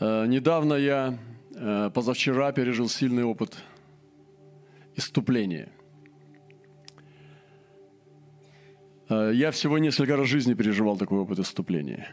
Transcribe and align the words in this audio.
Э, 0.00 0.26
недавно 0.26 0.74
я, 0.74 1.18
э, 1.54 1.90
позавчера, 1.94 2.52
пережил 2.52 2.88
сильный 2.88 3.24
опыт 3.24 3.56
иступления. 4.96 5.68
Э, 9.08 9.30
я 9.32 9.50
всего 9.50 9.78
несколько 9.78 10.16
раз 10.16 10.26
в 10.26 10.30
жизни 10.30 10.54
переживал 10.54 10.96
такой 10.96 11.18
опыт 11.18 11.38
иступления. 11.38 12.08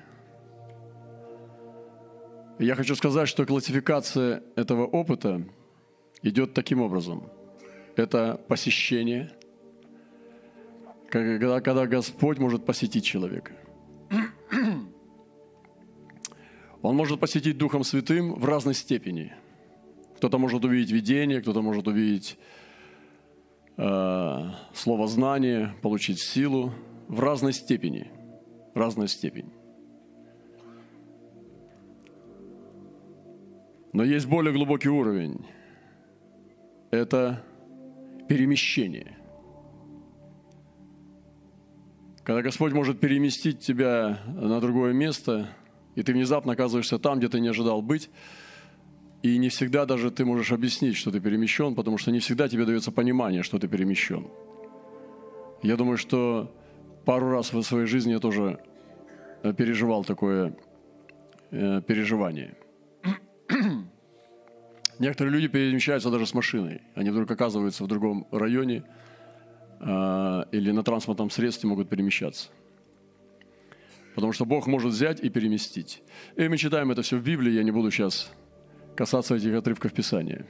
Я 2.60 2.76
хочу 2.76 2.96
сказать, 2.96 3.28
что 3.28 3.46
классификация 3.46 4.44
этого 4.56 4.86
опыта 4.86 5.42
идет 6.22 6.54
таким 6.54 6.82
образом. 6.82 7.24
Это 7.96 8.40
посещение, 8.48 9.32
когда, 11.10 11.60
когда 11.62 11.88
Господь 11.88 12.38
может 12.38 12.64
посетить 12.64 13.04
человека. 13.04 13.54
Он 16.92 16.98
может 16.98 17.22
посетить 17.22 17.58
Духом 17.58 17.86
Святым 17.86 18.34
в 18.34 18.44
разной 18.44 18.74
степени. 18.74 19.34
Кто-то 20.18 20.38
может 20.38 20.66
увидеть 20.66 20.92
видение, 20.92 21.42
кто-то 21.42 21.62
может 21.62 21.88
увидеть 21.88 22.38
э, 23.78 24.40
слово 24.74 25.08
знание, 25.08 25.74
получить 25.82 26.22
силу 26.22 26.74
в 27.08 27.22
разной 27.22 27.54
степени. 27.54 28.12
Разная 28.74 29.08
степень. 29.08 29.50
Но 33.94 34.04
есть 34.04 34.26
более 34.26 34.54
глубокий 34.54 34.90
уровень. 34.90 35.46
Это 36.92 37.42
перемещение. 38.28 39.18
Когда 42.26 42.42
Господь 42.42 42.74
может 42.74 43.00
переместить 43.00 43.62
тебя 43.62 44.20
на 44.28 44.60
другое 44.60 44.92
место– 44.92 45.56
и 45.96 46.04
ты 46.04 46.14
внезапно 46.14 46.54
оказываешься 46.54 47.00
там, 47.00 47.20
где 47.20 47.28
ты 47.28 47.40
не 47.40 47.50
ожидал 47.50 47.82
быть, 47.82 48.10
и 49.24 49.38
не 49.38 49.50
всегда 49.50 49.86
даже 49.86 50.10
ты 50.10 50.26
можешь 50.26 50.52
объяснить, 50.52 50.96
что 50.96 51.12
ты 51.12 51.20
перемещен, 51.20 51.76
потому 51.76 51.98
что 51.98 52.12
не 52.12 52.20
всегда 52.20 52.48
тебе 52.48 52.66
дается 52.66 52.92
понимание, 52.92 53.44
что 53.44 53.60
ты 53.60 53.68
перемещен. 53.68 54.28
Я 55.62 55.78
думаю, 55.78 55.98
что 55.98 56.52
пару 57.06 57.30
раз 57.30 57.54
в 57.54 57.62
своей 57.62 57.86
жизни 57.86 58.14
я 58.14 58.20
тоже 58.20 58.60
э, 59.44 59.54
переживал 59.54 60.04
такое 60.04 60.56
э, 61.52 61.82
переживание. 61.82 62.56
Некоторые 65.00 65.34
люди 65.34 65.48
перемещаются 65.48 66.10
даже 66.10 66.26
с 66.26 66.34
машиной. 66.34 66.82
Они 66.96 67.12
вдруг 67.12 67.30
оказываются 67.30 67.84
в 67.84 67.88
другом 67.88 68.28
районе 68.32 68.84
э, 69.80 70.44
или 70.52 70.72
на 70.72 70.84
транспортном 70.84 71.30
средстве 71.30 71.70
могут 71.70 71.90
перемещаться. 71.90 72.50
Потому 74.16 74.34
что 74.34 74.46
Бог 74.46 74.68
может 74.68 74.92
взять 74.92 75.24
и 75.24 75.30
переместить. 75.30 76.04
И 76.36 76.48
мы 76.48 76.58
читаем 76.58 76.92
это 76.92 77.02
все 77.02 77.18
в 77.18 77.24
Библии, 77.24 77.52
я 77.52 77.64
не 77.64 77.72
буду 77.72 77.92
сейчас 77.92 78.32
касаться 78.96 79.36
этих 79.36 79.56
отрывков 79.56 79.94
Писания. 79.94 80.46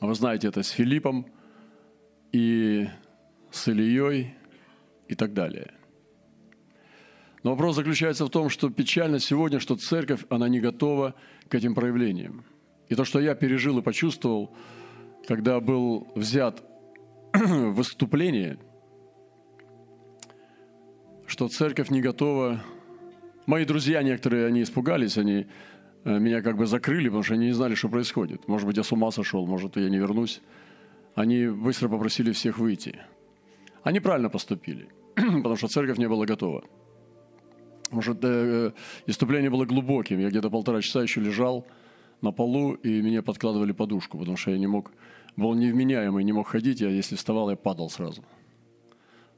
Вы 0.00 0.14
знаете 0.14 0.48
это 0.48 0.62
с 0.62 0.70
Филиппом 0.70 1.26
и 2.32 2.88
с 3.50 3.68
Ильей 3.68 4.34
и 5.08 5.14
так 5.14 5.32
далее. 5.32 5.72
Но 7.42 7.52
вопрос 7.52 7.76
заключается 7.76 8.26
в 8.26 8.30
том, 8.30 8.50
что 8.50 8.68
печально 8.70 9.18
сегодня, 9.18 9.60
что 9.60 9.76
церковь, 9.76 10.24
она 10.28 10.48
не 10.48 10.60
готова 10.60 11.14
к 11.48 11.54
этим 11.54 11.74
проявлениям. 11.74 12.44
И 12.88 12.94
то, 12.94 13.04
что 13.04 13.20
я 13.20 13.34
пережил 13.34 13.78
и 13.78 13.82
почувствовал, 13.82 14.54
когда 15.26 15.60
был 15.60 16.08
взят 16.16 16.62
выступление– 17.32 18.58
что 21.30 21.48
церковь 21.48 21.90
не 21.90 22.00
готова. 22.00 22.60
Мои 23.46 23.64
друзья 23.64 24.02
некоторые, 24.02 24.46
они 24.46 24.64
испугались, 24.64 25.16
они 25.16 25.46
э, 26.04 26.18
меня 26.18 26.42
как 26.42 26.56
бы 26.56 26.66
закрыли, 26.66 27.06
потому 27.06 27.22
что 27.22 27.34
они 27.34 27.46
не 27.46 27.52
знали, 27.52 27.76
что 27.76 27.88
происходит. 27.88 28.48
Может 28.48 28.66
быть, 28.66 28.76
я 28.76 28.82
с 28.82 28.90
ума 28.90 29.12
сошел, 29.12 29.46
может, 29.46 29.76
я 29.76 29.88
не 29.88 29.98
вернусь. 29.98 30.40
Они 31.14 31.46
быстро 31.46 31.88
попросили 31.88 32.32
всех 32.32 32.58
выйти. 32.58 32.98
Они 33.84 34.00
правильно 34.00 34.28
поступили, 34.28 34.88
потому 35.14 35.54
что 35.54 35.68
церковь 35.68 35.98
не 35.98 36.08
была 36.08 36.26
готова. 36.26 36.64
Может, 37.92 38.18
э, 38.24 38.72
иступление 39.06 39.50
было 39.50 39.64
глубоким. 39.64 40.18
Я 40.18 40.30
где-то 40.30 40.50
полтора 40.50 40.82
часа 40.82 41.00
еще 41.02 41.20
лежал 41.20 41.64
на 42.22 42.32
полу, 42.32 42.74
и 42.74 43.02
мне 43.02 43.22
подкладывали 43.22 43.70
подушку, 43.70 44.18
потому 44.18 44.36
что 44.36 44.50
я 44.50 44.58
не 44.58 44.66
мог, 44.66 44.90
был 45.36 45.54
невменяемый, 45.54 46.24
не 46.24 46.32
мог 46.32 46.48
ходить, 46.48 46.80
я 46.80 46.88
если 46.88 47.14
вставал, 47.14 47.50
я 47.50 47.56
падал 47.56 47.88
сразу 47.88 48.24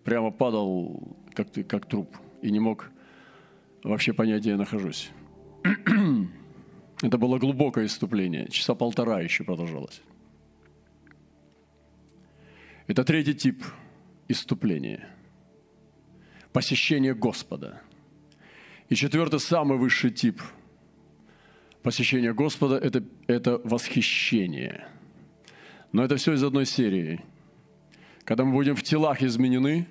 прямо 0.05 0.31
падал 0.31 1.17
как, 1.35 1.49
как 1.69 1.87
труп 1.87 2.17
и 2.43 2.51
не 2.51 2.61
мог 2.61 2.91
вообще 3.83 4.13
понять, 4.13 4.41
где 4.41 4.51
я 4.51 4.57
нахожусь. 4.57 5.11
Это 7.03 7.19
было 7.19 7.39
глубокое 7.39 7.87
иступление. 7.87 8.49
Часа 8.49 8.75
полтора 8.75 9.21
еще 9.21 9.45
продолжалось. 9.45 10.03
Это 12.87 13.05
третий 13.05 13.35
тип 13.35 13.65
иступления. 14.29 15.09
Посещение 16.53 17.15
Господа. 17.15 17.81
И 18.89 18.95
четвертый, 18.95 19.41
самый 19.41 19.79
высший 19.79 20.11
тип 20.11 20.43
посещения 21.83 22.33
Господа 22.33 22.77
это,– 22.77 23.03
это 23.27 23.59
восхищение. 23.65 24.87
Но 25.93 26.05
это 26.05 26.17
все 26.17 26.35
из 26.35 26.43
одной 26.43 26.67
серии– 26.67 27.21
когда 28.33 28.47
мы 28.47 28.53
будем 28.53 28.75
в 28.75 28.83
телах 28.83 29.23
изменены, 29.23 29.87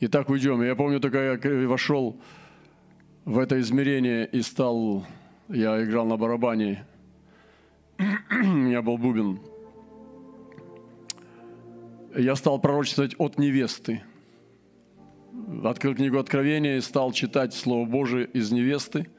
и 0.00 0.06
так 0.06 0.30
уйдем. 0.30 0.62
Я 0.62 0.74
помню, 0.74 1.00
только 1.00 1.38
я 1.38 1.68
вошел 1.68 2.18
в 3.26 3.38
это 3.38 3.60
измерение 3.60 4.26
и 4.26 4.40
стал, 4.40 5.04
я 5.50 5.84
играл 5.84 6.06
на 6.06 6.16
барабане, 6.16 6.86
у 7.98 8.46
меня 8.46 8.80
был 8.80 8.96
бубен. 8.96 9.38
Я 12.16 12.36
стал 12.36 12.58
пророчествовать 12.58 13.14
от 13.18 13.38
невесты. 13.38 14.02
Открыл 15.62 15.94
книгу 15.94 16.18
Откровения 16.18 16.78
и 16.78 16.80
стал 16.80 17.12
читать 17.12 17.52
Слово 17.52 17.84
Божие 17.86 18.28
из 18.28 18.50
невесты. 18.50 19.10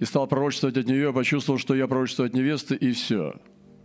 И 0.00 0.04
стал 0.04 0.26
пророчествовать 0.26 0.76
от 0.76 0.86
нее, 0.86 1.12
почувствовал, 1.12 1.60
что 1.60 1.76
я 1.76 1.86
пророчествую 1.86 2.26
от 2.26 2.34
невесты, 2.34 2.74
и 2.74 2.90
все. 2.90 3.36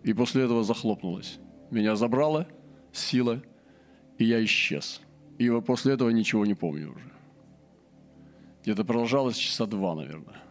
И 0.02 0.14
после 0.14 0.46
этого 0.46 0.64
захлопнулось. 0.64 1.38
Меня 1.70 1.96
забрало– 1.96 2.48
сила, 2.94 3.42
и 4.18 4.24
я 4.24 4.44
исчез. 4.46 5.02
И 5.38 5.50
после 5.66 5.94
этого 5.94 6.10
ничего 6.12 6.46
не 6.46 6.54
помню 6.54 6.92
уже. 6.92 7.12
Где-то 8.62 8.86
продолжалось 8.86 9.36
часа 9.36 9.66
два, 9.66 9.96
наверное. 9.96 10.42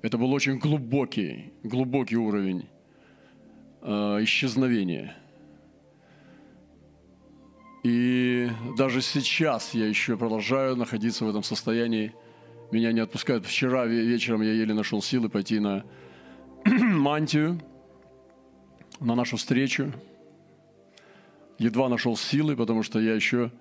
Это 0.00 0.16
был 0.16 0.32
очень 0.32 0.58
глубокий, 0.58 1.52
глубокий 1.62 2.16
уровень 2.16 2.66
э, 3.82 4.18
исчезновения. 4.22 5.14
И 7.82 8.48
даже 8.78 9.02
сейчас 9.02 9.74
я 9.74 9.86
еще 9.86 10.16
продолжаю 10.16 10.76
находиться 10.76 11.24
в 11.24 11.28
этом 11.28 11.42
состоянии. 11.42 12.14
Меня 12.70 12.92
не 12.92 13.00
отпускают. 13.00 13.44
Вчера 13.44 13.84
вечером 13.84 14.42
я 14.42 14.52
еле 14.52 14.72
нашел 14.72 15.02
силы 15.02 15.28
пойти 15.28 15.58
на 15.58 15.84
мантию, 16.64 17.60
на 19.00 19.14
нашу 19.14 19.36
встречу 19.36 19.92
едва 21.60 21.88
нашел 21.88 22.16
силы, 22.16 22.56
потому 22.56 22.82
что 22.82 22.98
я 22.98 23.14
еще, 23.14 23.52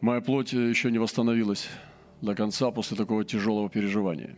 моя 0.00 0.20
плоть 0.20 0.52
еще 0.52 0.90
не 0.90 0.98
восстановилась 0.98 1.66
до 2.20 2.34
конца 2.34 2.70
после 2.70 2.96
такого 2.96 3.24
тяжелого 3.24 3.70
переживания. 3.70 4.36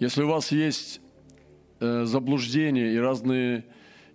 Если 0.00 0.22
у 0.22 0.28
вас 0.28 0.50
есть 0.50 1.00
э, 1.80 2.04
заблуждения 2.04 2.94
и 2.94 2.96
разные 2.96 3.66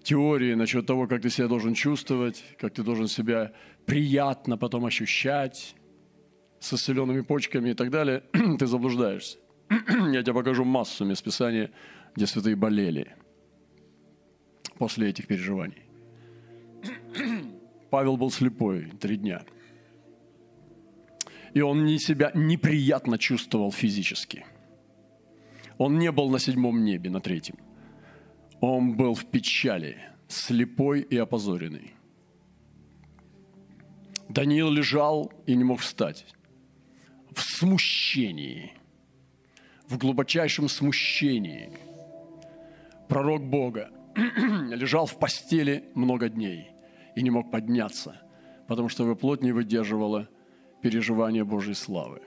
теории 0.02 0.56
насчет 0.56 0.88
того, 0.88 1.08
как 1.08 1.22
ты 1.22 1.30
себя 1.30 1.48
должен 1.48 1.76
чувствовать, 1.76 2.44
как 2.58 2.74
ты 2.74 2.84
должен 2.84 3.08
себя 3.08 3.54
приятно 3.86 4.58
потом 4.58 4.86
ощущать, 4.86 5.76
с 6.60 6.74
исцеленными 6.74 7.22
почками 7.22 7.70
и 7.70 7.74
так 7.74 7.92
далее, 7.92 8.24
ты 8.60 8.66
заблуждаешься. 8.66 9.38
Я 9.70 10.24
тебе 10.24 10.34
покажу 10.34 10.66
массу 10.66 11.06
мест 11.06 11.24
Писания, 11.24 11.72
где 12.16 12.26
святые 12.26 12.56
болели 12.56 13.16
после 14.78 15.10
этих 15.10 15.28
переживаний. 15.28 15.89
Павел 17.90 18.18
был 18.18 18.32
слепой 18.32 18.92
три 19.00 19.18
дня. 19.18 19.44
И 21.54 21.62
он 21.62 21.86
не 21.86 21.98
себя 21.98 22.32
неприятно 22.36 23.18
чувствовал 23.18 23.72
физически. 23.72 24.46
Он 25.78 25.98
не 25.98 26.12
был 26.12 26.30
на 26.30 26.40
седьмом 26.40 26.84
небе, 26.84 27.10
на 27.10 27.22
третьем. 27.22 27.58
Он 28.62 28.96
был 28.96 29.16
в 29.16 29.26
печали, 29.26 29.98
слепой 30.28 31.02
и 31.02 31.18
опозоренный. 31.18 31.94
Даниил 34.28 34.70
лежал 34.70 35.32
и 35.48 35.56
не 35.56 35.64
мог 35.64 35.80
встать. 35.80 36.28
В 37.32 37.42
смущении, 37.42 38.74
в 39.88 39.98
глубочайшем 39.98 40.70
смущении. 40.70 41.72
Пророк 43.08 43.44
Бога 43.44 43.90
лежал 44.16 45.08
в 45.08 45.18
постели 45.18 45.86
много 45.96 46.30
дней– 46.30 46.70
и 47.16 47.22
не 47.22 47.30
мог 47.30 47.52
подняться, 47.52 48.22
потому 48.68 48.90
что 48.90 49.04
его 49.04 49.16
плоть 49.16 49.42
не 49.42 49.52
выдерживала 49.52 50.28
переживания 50.82 51.44
Божьей 51.44 51.74
славы. 51.74 52.22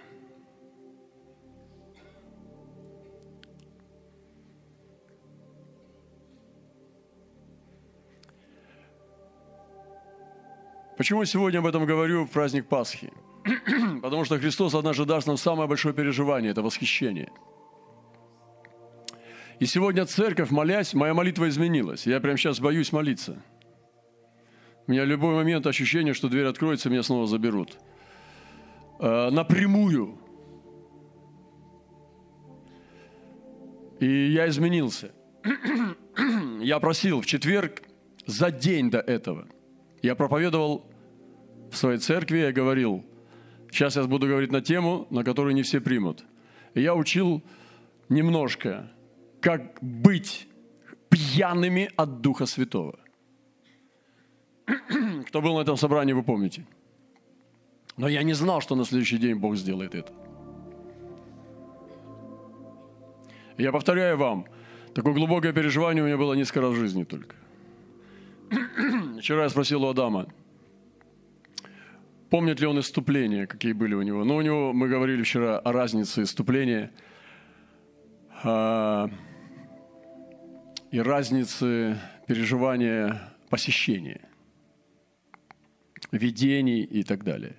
Почему 10.96 11.24
сегодня 11.24 11.58
об 11.58 11.66
этом 11.66 11.84
говорю 11.84 12.26
в 12.26 12.30
праздник 12.30 12.68
Пасхи? 12.68 13.12
Потому 14.02 14.24
что 14.24 14.38
Христос 14.38 14.74
однажды 14.74 15.04
даст 15.04 15.26
нам 15.26 15.36
самое 15.36 15.68
большое 15.68 15.92
переживание– 15.94 16.50
это 16.52 16.62
восхищение. 16.62 17.32
И 19.58 19.66
сегодня 19.66 20.06
церковь, 20.06 20.50
молясь, 20.50 20.94
моя 20.94 21.12
молитва 21.12 21.48
изменилась. 21.48 22.06
Я 22.06 22.20
прямо 22.20 22.36
сейчас 22.36 22.60
боюсь 22.60 22.92
молиться– 22.92 23.42
у 24.86 24.92
меня 24.92 25.04
в 25.04 25.06
любой 25.06 25.34
момент 25.34 25.66
ощущение, 25.66 26.12
что 26.12 26.28
дверь 26.28 26.46
откроется, 26.46 26.90
меня 26.90 27.02
снова 27.02 27.26
заберут. 27.26 27.78
Э, 28.98 29.30
напрямую. 29.30 30.18
И 34.00 34.32
я 34.32 34.48
изменился. 34.48 35.12
я 36.60 36.80
просил 36.80 37.20
в 37.20 37.26
четверг 37.26 37.82
за 38.26 38.50
день 38.50 38.90
до 38.90 38.98
этого. 38.98 39.46
Я 40.02 40.16
проповедовал 40.16 40.84
в 41.70 41.76
своей 41.76 41.98
церкви, 41.98 42.38
я 42.38 42.52
говорил, 42.52 43.04
сейчас 43.70 43.96
я 43.96 44.02
буду 44.04 44.26
говорить 44.26 44.50
на 44.50 44.60
тему, 44.60 45.06
на 45.10 45.22
которую 45.22 45.54
не 45.54 45.62
все 45.62 45.80
примут. 45.80 46.24
И 46.74 46.82
я 46.82 46.94
учил 46.94 47.42
немножко, 48.08 48.90
как 49.40 49.78
быть 49.80 50.48
пьяными 51.08 51.90
от 51.96 52.20
Духа 52.20 52.46
Святого. 52.46 52.98
Кто 55.26 55.40
был 55.40 55.56
на 55.56 55.62
этом 55.62 55.76
собрании, 55.76 56.12
вы 56.12 56.22
помните. 56.22 56.64
Но 57.96 58.08
я 58.08 58.22
не 58.22 58.32
знал, 58.34 58.60
что 58.60 58.74
на 58.74 58.84
следующий 58.84 59.18
день 59.18 59.36
Бог 59.36 59.56
сделает 59.56 59.94
это. 59.94 60.12
Я 63.58 63.70
повторяю 63.70 64.16
вам, 64.16 64.46
такое 64.94 65.12
глубокое 65.12 65.52
переживание 65.52 66.02
у 66.02 66.06
меня 66.06 66.16
было 66.16 66.34
несколько 66.34 66.62
раз 66.62 66.72
в 66.72 66.76
жизни 66.76 67.04
только. 67.04 67.36
Вчера 69.20 69.44
я 69.44 69.48
спросил 69.48 69.84
у 69.84 69.88
Адама, 69.88 70.26
помнит 72.30 72.60
ли 72.60 72.66
он 72.66 72.80
иступления, 72.80 73.46
какие 73.46 73.72
были 73.72 73.94
у 73.94 74.02
него. 74.02 74.24
Ну, 74.24 74.36
у 74.36 74.40
него, 74.40 74.72
мы 74.72 74.88
говорили 74.88 75.22
вчера 75.22 75.58
о 75.58 75.70
разнице 75.70 76.22
иступления 76.22 76.90
а, 78.42 79.10
и 80.90 80.98
разнице 80.98 81.98
переживания 82.26 83.20
посещения, 83.50 84.22
видений 86.10 86.82
и 86.82 87.02
так 87.02 87.24
далее. 87.24 87.56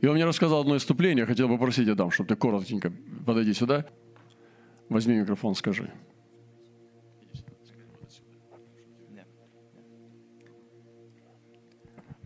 И 0.00 0.06
он 0.06 0.14
мне 0.14 0.24
рассказал 0.24 0.60
одно 0.60 0.76
иступление, 0.76 1.22
я 1.22 1.26
хотел 1.26 1.48
попросить 1.48 1.88
Адам, 1.88 2.10
чтобы 2.10 2.28
ты 2.28 2.36
коротенько 2.36 2.92
подойди 3.26 3.52
сюда. 3.52 3.84
Возьми 4.88 5.16
микрофон, 5.16 5.54
скажи. 5.54 5.90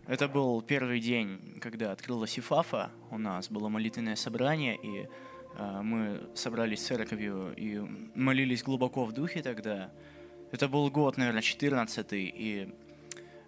Это 0.05 0.27
был 0.27 0.61
первый 0.61 0.99
день, 0.99 1.57
когда 1.61 1.91
открылась 1.91 2.37
ИФАФа, 2.37 2.91
у 3.09 3.17
нас 3.17 3.49
было 3.49 3.69
молитвенное 3.69 4.15
собрание, 4.15 4.77
и 4.83 5.07
э, 5.57 5.81
мы 5.81 6.29
собрались 6.35 6.81
с 6.81 6.87
церковью 6.87 7.53
и 7.55 7.79
молились 8.13 8.63
глубоко 8.63 9.05
в 9.05 9.13
духе 9.13 9.41
тогда. 9.41 9.91
Это 10.51 10.67
был 10.67 10.91
год, 10.91 11.17
наверное, 11.17 11.41
14 11.41 12.05
и 12.11 12.69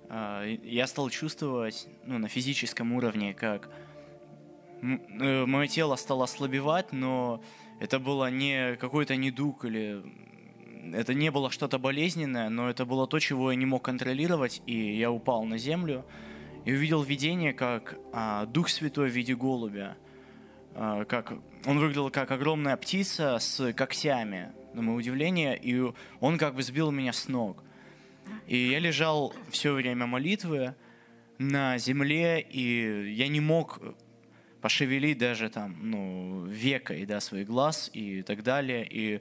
я 0.09 0.87
стал 0.87 1.09
чувствовать 1.09 1.87
ну, 2.05 2.17
на 2.17 2.27
физическом 2.27 2.93
уровне, 2.93 3.33
как 3.33 3.69
э, 4.81 5.45
мое 5.45 5.67
тело 5.67 5.95
стало 5.95 6.25
ослабевать, 6.25 6.91
но 6.91 7.41
это 7.79 7.99
было 7.99 8.29
не 8.29 8.75
какой-то 8.75 9.15
недуг 9.15 9.65
или 9.65 10.03
это 10.93 11.13
не 11.13 11.31
было 11.31 11.49
что-то 11.49 11.79
болезненное, 11.79 12.49
но 12.49 12.69
это 12.69 12.85
было 12.85 13.07
то, 13.07 13.19
чего 13.19 13.51
я 13.51 13.57
не 13.57 13.65
мог 13.65 13.83
контролировать, 13.83 14.61
и 14.65 14.95
я 14.95 15.11
упал 15.11 15.43
на 15.43 15.57
землю 15.57 16.05
и 16.65 16.73
увидел 16.73 17.01
видение, 17.01 17.53
как 17.53 17.97
а, 18.13 18.45
Дух 18.45 18.69
Святой 18.69 19.09
в 19.09 19.13
виде 19.13 19.35
голубя, 19.35 19.97
а, 20.73 21.05
как 21.05 21.33
он 21.65 21.79
выглядел 21.79 22.09
как 22.09 22.31
огромная 22.31 22.77
птица 22.77 23.37
с 23.39 23.73
когтями, 23.73 24.51
на 24.73 24.81
мое 24.81 24.97
удивление, 24.97 25.57
и 25.57 25.91
он 26.19 26.37
как 26.37 26.55
бы 26.55 26.61
сбил 26.61 26.91
меня 26.91 27.13
с 27.13 27.27
ног. 27.27 27.63
И 28.47 28.57
я 28.57 28.79
лежал 28.79 29.33
все 29.49 29.73
время 29.73 30.05
молитвы 30.05 30.75
на 31.37 31.77
земле, 31.77 32.41
и 32.41 33.13
я 33.13 33.27
не 33.27 33.39
мог 33.39 33.79
пошевелить 34.61 35.19
даже 35.19 35.49
там, 35.49 35.75
ну, 35.79 36.45
векой, 36.45 37.05
да, 37.05 37.19
свой 37.19 37.43
глаз 37.43 37.91
и 37.93 38.23
так 38.23 38.41
далее. 38.41 38.87
И 38.89 39.19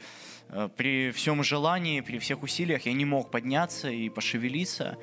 э, 0.49 0.69
при 0.75 1.11
всем 1.11 1.43
желании, 1.45 2.01
при 2.01 2.19
всех 2.19 2.43
усилиях 2.43 2.87
я 2.87 2.95
не 2.95 3.05
мог 3.05 3.31
подняться 3.31 3.91
и 3.91 4.09
пошевелиться 4.09 4.97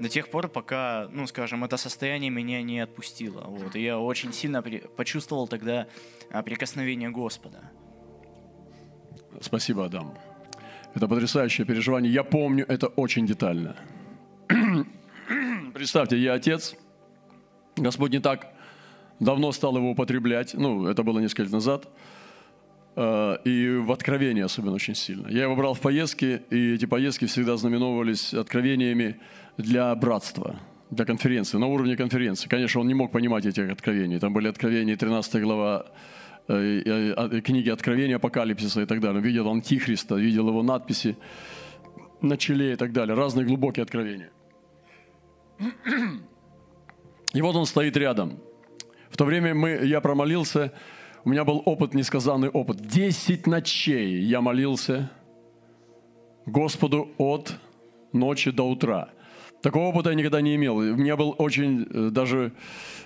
до 0.00 0.08
тех 0.08 0.30
пор, 0.30 0.48
пока, 0.48 1.08
ну, 1.12 1.26
скажем, 1.28 1.62
это 1.62 1.76
состояние 1.76 2.30
меня 2.30 2.60
не 2.62 2.80
отпустило. 2.80 3.42
Вот. 3.42 3.76
И 3.76 3.82
я 3.82 3.98
очень 3.98 4.32
сильно 4.32 4.62
при... 4.62 4.78
почувствовал 4.78 5.46
тогда 5.46 5.86
а, 6.30 6.42
прикосновение 6.42 7.10
Господа. 7.10 7.70
Спасибо, 9.40 9.84
Адам. 9.84 10.18
Это 10.94 11.08
потрясающее 11.08 11.66
переживание. 11.66 12.12
Я 12.12 12.22
помню 12.22 12.64
это 12.68 12.86
очень 12.86 13.26
детально. 13.26 13.76
Представьте, 15.74 16.16
я 16.16 16.34
отец. 16.34 16.76
Господь 17.76 18.12
не 18.12 18.20
так 18.20 18.54
давно 19.20 19.52
стал 19.52 19.76
его 19.76 19.90
употреблять, 19.90 20.54
ну, 20.54 20.86
это 20.86 21.02
было 21.02 21.18
несколько 21.18 21.42
лет 21.42 21.52
назад, 21.52 21.88
э, 22.96 23.36
и 23.44 23.76
в 23.76 23.90
откровении 23.92 24.42
особенно 24.42 24.74
очень 24.74 24.94
сильно. 24.94 25.28
Я 25.28 25.44
его 25.44 25.56
брал 25.56 25.74
в 25.74 25.80
поездки, 25.80 26.42
и 26.50 26.74
эти 26.74 26.86
поездки 26.86 27.26
всегда 27.26 27.56
знаменовались 27.56 28.34
откровениями 28.34 29.16
для 29.56 29.94
братства, 29.94 30.56
для 30.90 31.04
конференции, 31.04 31.58
на 31.58 31.66
уровне 31.66 31.96
конференции. 31.96 32.48
Конечно, 32.48 32.80
он 32.80 32.88
не 32.88 32.94
мог 32.94 33.10
понимать 33.10 33.46
этих 33.46 33.70
откровений. 33.70 34.18
Там 34.18 34.32
были 34.32 34.48
откровения, 34.48 34.96
13 34.96 35.42
глава 35.42 35.86
книги 36.46 37.70
Откровения, 37.70 38.16
Апокалипсиса 38.16 38.82
и 38.82 38.86
так 38.86 39.00
далее. 39.00 39.22
Видел 39.22 39.50
Антихриста, 39.50 40.16
видел 40.16 40.48
его 40.48 40.62
надписи 40.62 41.16
на 42.20 42.36
челе 42.36 42.72
и 42.72 42.76
так 42.76 42.92
далее. 42.92 43.14
Разные 43.14 43.46
глубокие 43.46 43.82
откровения. 43.82 44.30
И 47.32 47.42
вот 47.42 47.56
он 47.56 47.66
стоит 47.66 47.96
рядом– 47.96 48.38
в 49.14 49.16
то 49.16 49.26
время 49.26 49.54
мы, 49.54 49.78
я 49.84 50.00
промолился, 50.00 50.72
у 51.24 51.28
меня 51.28 51.44
был 51.44 51.62
опыт, 51.64 51.94
несказанный 51.94 52.48
опыт. 52.48 52.78
Десять 52.84 53.46
ночей 53.46 54.20
я 54.24 54.40
молился 54.40 55.08
Господу 56.46 57.10
от 57.16 57.54
ночи 58.12 58.50
до 58.50 58.68
утра. 58.68 59.10
Такого 59.62 59.84
опыта 59.84 60.10
я 60.10 60.16
никогда 60.16 60.40
не 60.40 60.56
имел. 60.56 60.80
Мне 60.80 61.14
было 61.14 61.30
очень 61.30 61.86
э, 61.88 62.10
даже 62.10 62.54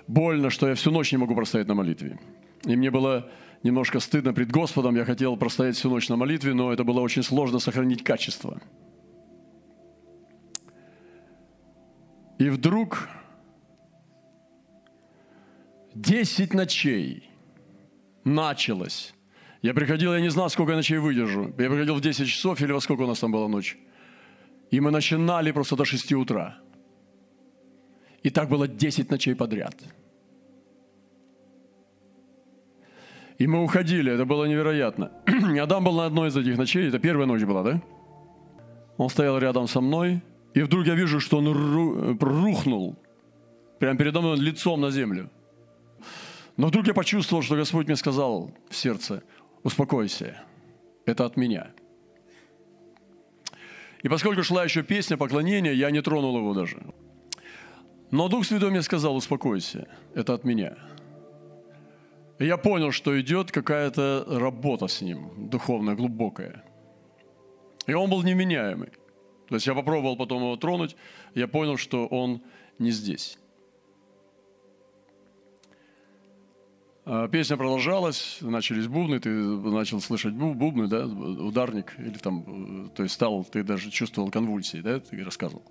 больно, 0.06 0.48
что 0.48 0.66
я 0.66 0.74
всю 0.76 0.90
ночь 0.90 1.12
не 1.12 1.18
могу 1.18 1.34
простоять 1.34 1.68
на 1.68 1.74
молитве. 1.74 2.18
И 2.64 2.76
мне 2.76 2.90
было 2.90 3.30
немножко 3.62 4.00
стыдно 4.00 4.32
пред 4.32 4.50
Господом. 4.50 4.96
Я 4.96 5.04
хотел 5.04 5.36
простоять 5.36 5.76
всю 5.76 5.90
ночь 5.90 6.08
на 6.08 6.16
молитве, 6.16 6.54
но 6.54 6.72
это 6.72 6.84
было 6.84 7.00
очень 7.00 7.22
сложно 7.22 7.58
сохранить 7.58 8.04
качество. 8.04 8.60
И 12.38 12.48
вдруг 12.50 13.08
Десять 15.98 16.54
ночей 16.54 17.28
началось. 18.22 19.12
Я 19.62 19.74
приходил, 19.74 20.14
я 20.14 20.20
не 20.20 20.28
знал, 20.28 20.48
сколько 20.48 20.70
я 20.70 20.76
ночей 20.76 20.98
выдержу. 20.98 21.46
Я 21.58 21.68
приходил 21.68 21.96
в 21.96 22.00
10 22.00 22.28
часов 22.28 22.60
или 22.60 22.70
во 22.70 22.80
сколько 22.80 23.02
у 23.02 23.06
нас 23.08 23.18
там 23.18 23.32
была 23.32 23.48
ночь. 23.48 23.76
И 24.70 24.78
мы 24.78 24.92
начинали 24.92 25.50
просто 25.50 25.74
до 25.74 25.84
6 25.84 26.12
утра. 26.12 26.58
И 28.22 28.30
так 28.30 28.48
было 28.48 28.68
10 28.68 29.10
ночей 29.10 29.34
подряд. 29.34 29.74
И 33.38 33.46
мы 33.46 33.62
уходили, 33.62 34.12
это 34.12 34.24
было 34.24 34.46
невероятно. 34.46 35.12
Адам 35.62 35.84
был 35.84 35.92
на 35.92 36.06
одной 36.06 36.28
из 36.28 36.36
этих 36.36 36.58
ночей, 36.58 36.88
это 36.88 36.98
первая 36.98 37.26
ночь 37.26 37.44
была, 37.44 37.62
да? 37.62 37.82
Он 38.96 39.08
стоял 39.08 39.38
рядом 39.38 39.68
со 39.68 39.80
мной, 39.80 40.20
и 40.54 40.62
вдруг 40.62 40.86
я 40.86 40.94
вижу, 40.94 41.20
что 41.20 41.38
он 41.38 42.18
рухнул, 42.18 42.96
прямо 43.78 43.96
передо 43.96 44.20
мной 44.20 44.38
лицом 44.38 44.80
на 44.80 44.90
землю. 44.90 45.30
Но 46.56 46.66
вдруг 46.66 46.88
я 46.88 46.94
почувствовал, 46.94 47.44
что 47.44 47.54
Господь 47.54 47.86
мне 47.86 47.94
сказал 47.94 48.50
в 48.68 48.74
сердце, 48.74 49.22
успокойся, 49.62 50.42
это 51.06 51.24
от 51.24 51.36
меня. 51.36 51.70
И 54.02 54.08
поскольку 54.08 54.42
шла 54.42 54.64
еще 54.64 54.82
песня 54.82 55.16
поклонения, 55.16 55.72
я 55.72 55.92
не 55.92 56.02
тронул 56.02 56.36
его 56.36 56.54
даже. 56.54 56.78
Но 58.10 58.28
Дух 58.28 58.44
Святой 58.44 58.70
мне 58.70 58.82
сказал, 58.82 59.14
успокойся, 59.14 59.86
это 60.14 60.34
от 60.34 60.42
меня. 60.42 60.76
Я 62.38 62.56
понял, 62.56 62.92
что 62.92 63.20
идет 63.20 63.50
какая-то 63.50 64.24
работа 64.28 64.86
с 64.86 65.00
ним, 65.00 65.48
духовная, 65.50 65.96
глубокая. 65.96 66.64
И 67.86 67.94
он 67.94 68.08
был 68.10 68.22
неменяемый. 68.22 68.90
То 69.48 69.54
есть 69.54 69.66
я 69.66 69.74
попробовал 69.74 70.16
потом 70.16 70.42
его 70.42 70.56
тронуть, 70.56 70.94
я 71.34 71.48
понял, 71.48 71.76
что 71.76 72.06
он 72.06 72.42
не 72.78 72.90
здесь. 72.90 73.38
А, 77.10 77.26
песня 77.26 77.56
продолжалась, 77.56 78.38
начались 78.42 78.86
бубны, 78.86 79.18
ты 79.18 79.30
начал 79.30 80.00
слышать 80.00 80.34
бубны, 80.34 80.86
да, 80.86 81.06
ударник, 81.06 81.94
или 81.98 82.18
там, 82.18 82.84
э, 82.86 82.88
то 82.90 83.02
есть 83.02 83.14
стал, 83.14 83.44
ты 83.44 83.62
даже 83.62 83.90
чувствовал 83.90 84.30
конвульсии, 84.30 84.78
да, 84.78 85.00
ты 85.00 85.24
рассказывал. 85.24 85.64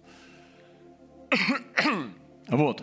Вот. 2.49 2.81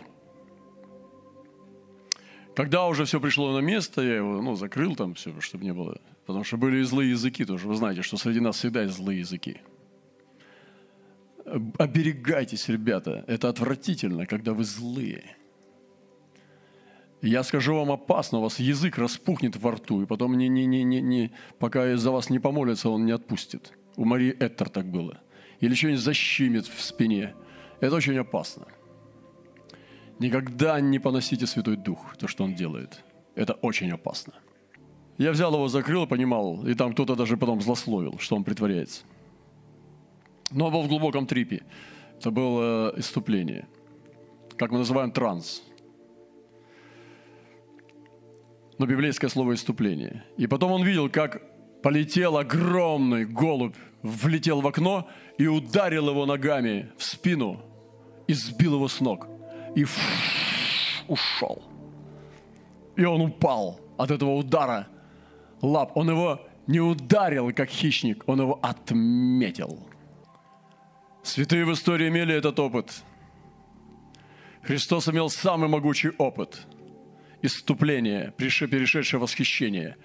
Когда 2.54 2.86
уже 2.86 3.04
все 3.04 3.20
пришло 3.20 3.52
на 3.52 3.58
место, 3.58 4.00
я 4.00 4.16
его 4.16 4.40
ну, 4.40 4.54
закрыл 4.54 4.94
там 4.94 5.14
все, 5.14 5.38
чтобы 5.40 5.64
не 5.64 5.72
было. 5.72 6.00
Потому 6.26 6.44
что 6.44 6.56
были 6.56 6.78
и 6.78 6.82
злые 6.82 7.10
языки 7.10 7.44
тоже. 7.44 7.66
Вы 7.66 7.74
знаете, 7.74 8.02
что 8.02 8.16
среди 8.16 8.40
нас 8.40 8.56
всегда 8.56 8.82
есть 8.82 8.96
злые 8.96 9.20
языки. 9.20 9.58
Оберегайтесь, 11.78 12.68
ребята. 12.68 13.24
Это 13.26 13.48
отвратительно, 13.48 14.26
когда 14.26 14.52
вы 14.52 14.64
злые. 14.64 15.36
Я 17.20 17.42
скажу 17.42 17.74
вам 17.74 17.90
опасно, 17.90 18.38
у 18.38 18.42
вас 18.42 18.58
язык 18.58 18.98
распухнет 18.98 19.56
во 19.56 19.72
рту, 19.72 20.02
и 20.02 20.06
потом 20.06 20.36
не, 20.36 20.48
не, 20.48 20.66
не, 20.66 20.84
не, 20.84 21.00
не, 21.00 21.32
пока 21.58 21.96
за 21.96 22.10
вас 22.10 22.28
не 22.28 22.38
помолится, 22.38 22.90
он 22.90 23.06
не 23.06 23.12
отпустит. 23.12 23.72
У 23.96 24.04
Марии 24.04 24.36
Эттер 24.38 24.68
так 24.68 24.86
было. 24.86 25.20
Или 25.60 25.74
что-нибудь 25.74 26.02
защемит 26.02 26.66
в 26.66 26.82
спине. 26.82 27.34
Это 27.80 27.96
очень 27.96 28.18
опасно. 28.18 28.66
Никогда 30.18 30.80
не 30.80 30.98
поносите 30.98 31.46
Святой 31.46 31.76
Дух, 31.76 32.16
то, 32.16 32.28
что 32.28 32.44
Он 32.44 32.54
делает. 32.54 33.04
Это 33.34 33.54
очень 33.54 33.90
опасно. 33.90 34.32
Я 35.18 35.30
взял 35.30 35.54
его, 35.54 35.68
закрыл, 35.68 36.06
понимал, 36.06 36.66
и 36.66 36.74
там 36.74 36.92
кто-то 36.92 37.14
даже 37.14 37.36
потом 37.36 37.60
злословил, 37.60 38.18
что 38.18 38.36
он 38.36 38.42
притворяется. 38.42 39.04
Но 40.50 40.66
он 40.66 40.72
был 40.72 40.82
в 40.82 40.88
глубоком 40.88 41.26
трипе. 41.26 41.62
Это 42.18 42.30
было 42.30 42.92
иступление. 42.96 43.68
Как 44.56 44.72
мы 44.72 44.78
называем 44.78 45.12
транс. 45.12 45.62
Но 48.78 48.86
библейское 48.86 49.30
слово 49.30 49.54
иступление. 49.54 50.24
И 50.36 50.48
потом 50.48 50.72
он 50.72 50.82
видел, 50.82 51.08
как 51.08 51.42
полетел 51.82 52.36
огромный 52.36 53.24
голубь, 53.24 53.76
влетел 54.02 54.60
в 54.60 54.66
окно 54.66 55.08
и 55.38 55.46
ударил 55.46 56.10
его 56.10 56.26
ногами 56.26 56.90
в 56.96 57.04
спину 57.04 57.62
и 58.26 58.32
сбил 58.32 58.74
его 58.74 58.88
с 58.88 59.00
ног. 59.00 59.28
И 59.74 59.86
ушел. 61.08 61.62
И 62.96 63.04
он 63.04 63.20
упал 63.20 63.80
от 63.96 64.10
этого 64.10 64.34
удара 64.34 64.88
лап. 65.60 65.96
Он 65.96 66.10
его 66.10 66.40
не 66.66 66.80
ударил, 66.80 67.52
как 67.52 67.68
хищник, 67.68 68.24
он 68.26 68.40
его 68.40 68.58
отметил. 68.62 69.88
Святые 71.22 71.64
в 71.64 71.72
истории 71.72 72.08
имели 72.08 72.34
этот 72.34 72.58
опыт. 72.58 73.02
Христос 74.62 75.08
имел 75.08 75.28
самый 75.28 75.68
могучий 75.68 76.10
опыт 76.18 76.66
иступления, 77.42 78.32
перешедшее 78.38 79.20
восхищение. 79.20 79.96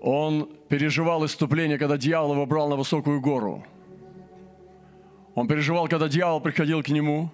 Он 0.00 0.48
переживал 0.68 1.24
иступление, 1.24 1.78
когда 1.78 1.96
дьявол 1.96 2.34
его 2.34 2.46
брал 2.46 2.68
на 2.68 2.76
высокую 2.76 3.20
гору. 3.20 3.64
Он 5.34 5.48
переживал, 5.48 5.88
когда 5.88 6.08
дьявол 6.08 6.40
приходил 6.40 6.82
к 6.82 6.88
нему. 6.90 7.30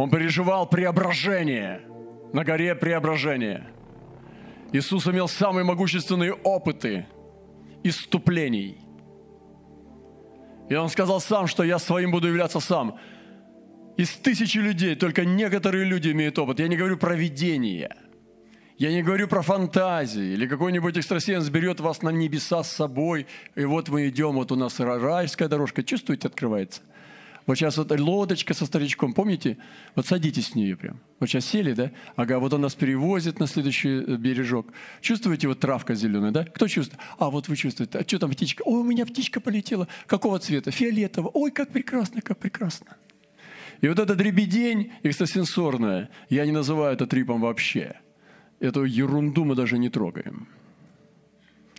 Он 0.00 0.10
переживал 0.10 0.68
преображение 0.68 1.82
на 2.32 2.44
горе 2.44 2.74
преображения– 2.74 3.66
Иисус 4.72 5.06
имел 5.08 5.28
самые 5.28 5.64
могущественные 5.64 6.32
опыты 6.32 7.06
иступлений. 7.82 8.78
И 10.68 10.74
Он 10.74 10.88
сказал 10.88 11.20
сам, 11.20 11.48
что 11.48 11.64
я 11.64 11.78
своим 11.78 12.12
буду 12.12 12.28
являться 12.28 12.60
сам. 12.60 12.98
Из 13.96 14.10
тысячи 14.10 14.58
людей 14.58 14.94
только 14.94 15.24
некоторые 15.24 15.84
люди 15.84 16.12
имеют 16.12 16.38
опыт. 16.38 16.60
Я 16.60 16.68
не 16.68 16.76
говорю 16.76 16.96
про 16.96 17.14
видение. 17.16 17.96
Я 18.78 18.92
не 18.92 19.02
говорю 19.02 19.26
про 19.26 19.42
фантазии. 19.42 20.32
Или 20.32 20.46
какой-нибудь 20.46 20.96
экстрасенс 20.96 21.48
берет 21.48 21.80
вас 21.80 22.02
на 22.02 22.10
небеса 22.10 22.62
с 22.62 22.70
собой. 22.70 23.26
И 23.56 23.64
вот 23.64 23.88
мы 23.88 24.08
идем, 24.08 24.34
вот 24.34 24.52
у 24.52 24.56
нас 24.56 24.78
райская 24.78 25.48
дорожка. 25.48 25.82
Чувствуете, 25.82 26.28
открывается. 26.28 26.82
Вот 27.46 27.56
сейчас 27.56 27.76
вот 27.78 27.90
лодочка 27.98 28.54
со 28.54 28.66
старичком, 28.66 29.12
помните? 29.12 29.58
Вот 29.94 30.06
садитесь 30.06 30.48
с 30.48 30.54
нее 30.54 30.76
прям. 30.76 31.00
Вот 31.18 31.28
сейчас 31.28 31.46
сели, 31.46 31.72
да? 31.72 31.90
Ага, 32.16 32.38
вот 32.38 32.52
он 32.52 32.60
нас 32.60 32.74
перевозит 32.74 33.40
на 33.40 33.46
следующий 33.46 33.88
э, 33.88 34.16
бережок. 34.16 34.72
Чувствуете 35.00 35.48
вот 35.48 35.60
травка 35.60 35.94
зеленая, 35.94 36.30
да? 36.30 36.44
Кто 36.44 36.68
чувствует? 36.68 37.00
А, 37.18 37.30
вот 37.30 37.48
вы 37.48 37.56
чувствуете. 37.56 37.98
А 37.98 38.02
что 38.02 38.18
там 38.18 38.30
птичка? 38.30 38.62
Ой, 38.64 38.80
у 38.80 38.84
меня 38.84 39.06
птичка 39.06 39.40
полетела. 39.40 39.88
Какого 40.06 40.38
цвета? 40.38 40.70
Фиолетового. 40.70 41.30
Ой, 41.34 41.50
как 41.50 41.70
прекрасно, 41.70 42.20
как 42.20 42.38
прекрасно. 42.38 42.96
И 43.80 43.88
вот 43.88 43.98
этот 43.98 44.16
дребедень 44.18 44.92
экстрасенсорная, 45.02 46.10
я 46.28 46.44
не 46.44 46.52
называю 46.52 46.92
это 46.92 47.06
трипом 47.06 47.40
вообще. 47.40 47.96
Эту 48.60 48.84
ерунду 48.84 49.44
мы 49.44 49.54
даже 49.54 49.78
не 49.78 49.88
трогаем. 49.88 50.48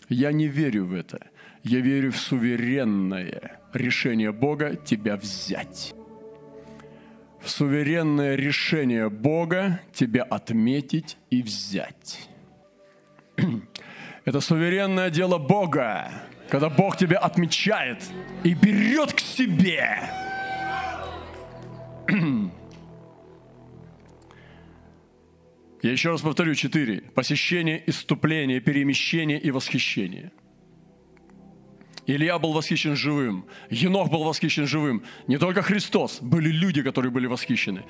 Я 0.10 0.32
не 0.32 0.48
верю 0.48 0.86
в 0.86 0.94
это. 0.94 1.31
Я 1.64 1.80
верю 1.80 2.12
в 2.12 2.18
суверенное 2.18 3.60
решение 3.72 4.32
Бога 4.32 4.76
тебя 4.76 5.16
взять. 5.16 5.94
В 7.40 7.50
суверенное 7.50 8.36
решение 8.36 9.10
Бога 9.10 9.80
тебя 9.94 10.24
отметить 10.24 11.18
и 11.30 11.44
взять. 11.44 12.30
Это 14.26 14.42
суверенное 14.42 15.12
дело 15.12 15.38
Бога, 15.38 16.12
когда 16.50 16.70
Бог 16.70 16.98
тебя 16.98 17.20
отмечает 17.20 18.04
и 18.44 18.56
берет 18.56 19.14
к 19.14 19.20
себе. 19.20 20.00
Я 25.84 25.92
еще 25.92 26.10
раз 26.10 26.22
повторю 26.22 26.56
четыре. 26.56 27.02
Посещение, 27.02 27.84
иступление, 27.88 28.60
перемещение 28.60 29.40
и 29.40 29.52
восхищение– 29.52 30.32
Илья 32.16 32.40
был 32.40 32.52
восхищен 32.52 32.96
живым, 32.96 33.46
Енох 33.70 34.10
был 34.10 34.24
восхищен 34.24 34.68
живым. 34.68 35.04
Не 35.28 35.38
только 35.38 35.62
Христос, 35.62 36.20
были 36.22 36.50
люди, 36.50 36.84
которые 36.84 37.12
были 37.12 37.26
восхищены. 37.26 37.86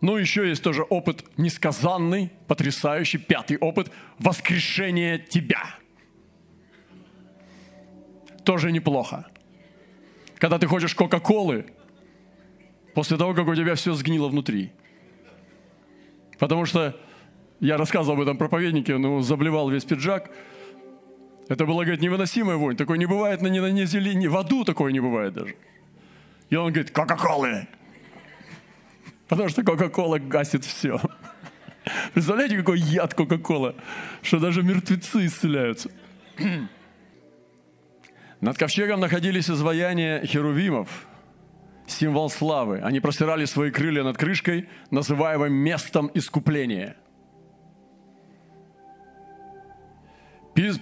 Но 0.00 0.18
еще 0.18 0.48
есть 0.48 0.62
тоже 0.62 0.82
опыт 0.82 1.24
несказанный, 1.36 2.30
потрясающий, 2.46 3.18
пятый 3.18 3.56
опыт– 3.58 3.90
воскрешение 4.18 5.18
тебя. 5.18 5.62
Тоже 8.44 8.72
неплохо. 8.72 9.26
Когда 10.38 10.58
ты 10.58 10.66
хочешь 10.66 10.94
Кока-Колы, 10.94 11.66
после 12.94 13.16
того, 13.16 13.34
как 13.34 13.46
у 13.46 13.54
тебя 13.54 13.74
все 13.74 13.94
сгнило 13.94 14.28
внутри. 14.28 14.72
Потому 16.38 16.64
что 16.64 16.98
я 17.60 17.76
рассказывал 17.76 18.16
об 18.16 18.22
этом 18.22 18.38
проповеднике, 18.38 18.98
ну, 18.98 19.20
заблевал 19.20 19.70
весь 19.70 19.84
пиджак– 19.84 20.30
это 21.48 21.64
была, 21.64 21.84
говорит, 21.84 22.02
невыносимая 22.02 22.56
вонь. 22.56 22.76
Такое 22.76 22.98
не 22.98 23.06
бывает 23.06 23.40
на, 23.40 23.48
на 23.48 23.86
земле, 23.86 24.14
ни 24.14 24.26
в 24.26 24.36
аду 24.36 24.64
такое 24.64 24.92
не 24.92 25.00
бывает 25.00 25.32
даже. 25.32 25.56
И 26.50 26.56
он 26.56 26.72
говорит, 26.72 26.90
Кока-Колы. 26.90 27.66
Потому 29.28 29.48
что 29.48 29.62
Кока-Кола 29.62 30.18
гасит 30.18 30.64
все. 30.64 31.00
Представляете, 32.12 32.58
какой 32.58 32.80
яд 32.80 33.14
Кока-Кола, 33.14 33.74
что 34.22 34.38
даже 34.38 34.62
мертвецы 34.62 35.24
исцеляются. 35.24 35.90
Над 38.40 38.56
ковчегом 38.56 39.00
находились 39.00 39.50
изваяния 39.50 40.24
херувимов, 40.24 41.06
символ 41.86 42.30
славы. 42.30 42.80
Они 42.80 43.00
простирали 43.00 43.46
свои 43.46 43.70
крылья 43.70 44.04
над 44.04 44.18
крышкой, 44.18 44.68
называемым 44.90 45.52
местом 45.52 46.10
искупления– 46.14 46.96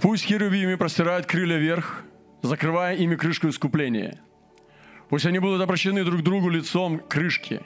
Пусть 0.01 0.25
херувимы 0.25 0.79
простирают 0.79 1.27
крылья 1.27 1.59
вверх, 1.59 2.03
закрывая 2.41 2.97
ими 2.97 3.15
крышку 3.15 3.49
искупления. 3.49 4.19
Пусть 5.11 5.27
они 5.27 5.39
будут 5.39 5.61
обращены 5.61 6.03
друг 6.03 6.21
к 6.21 6.25
другу 6.25 6.49
лицом 6.49 6.99
к 6.99 7.09
крышке. 7.09 7.61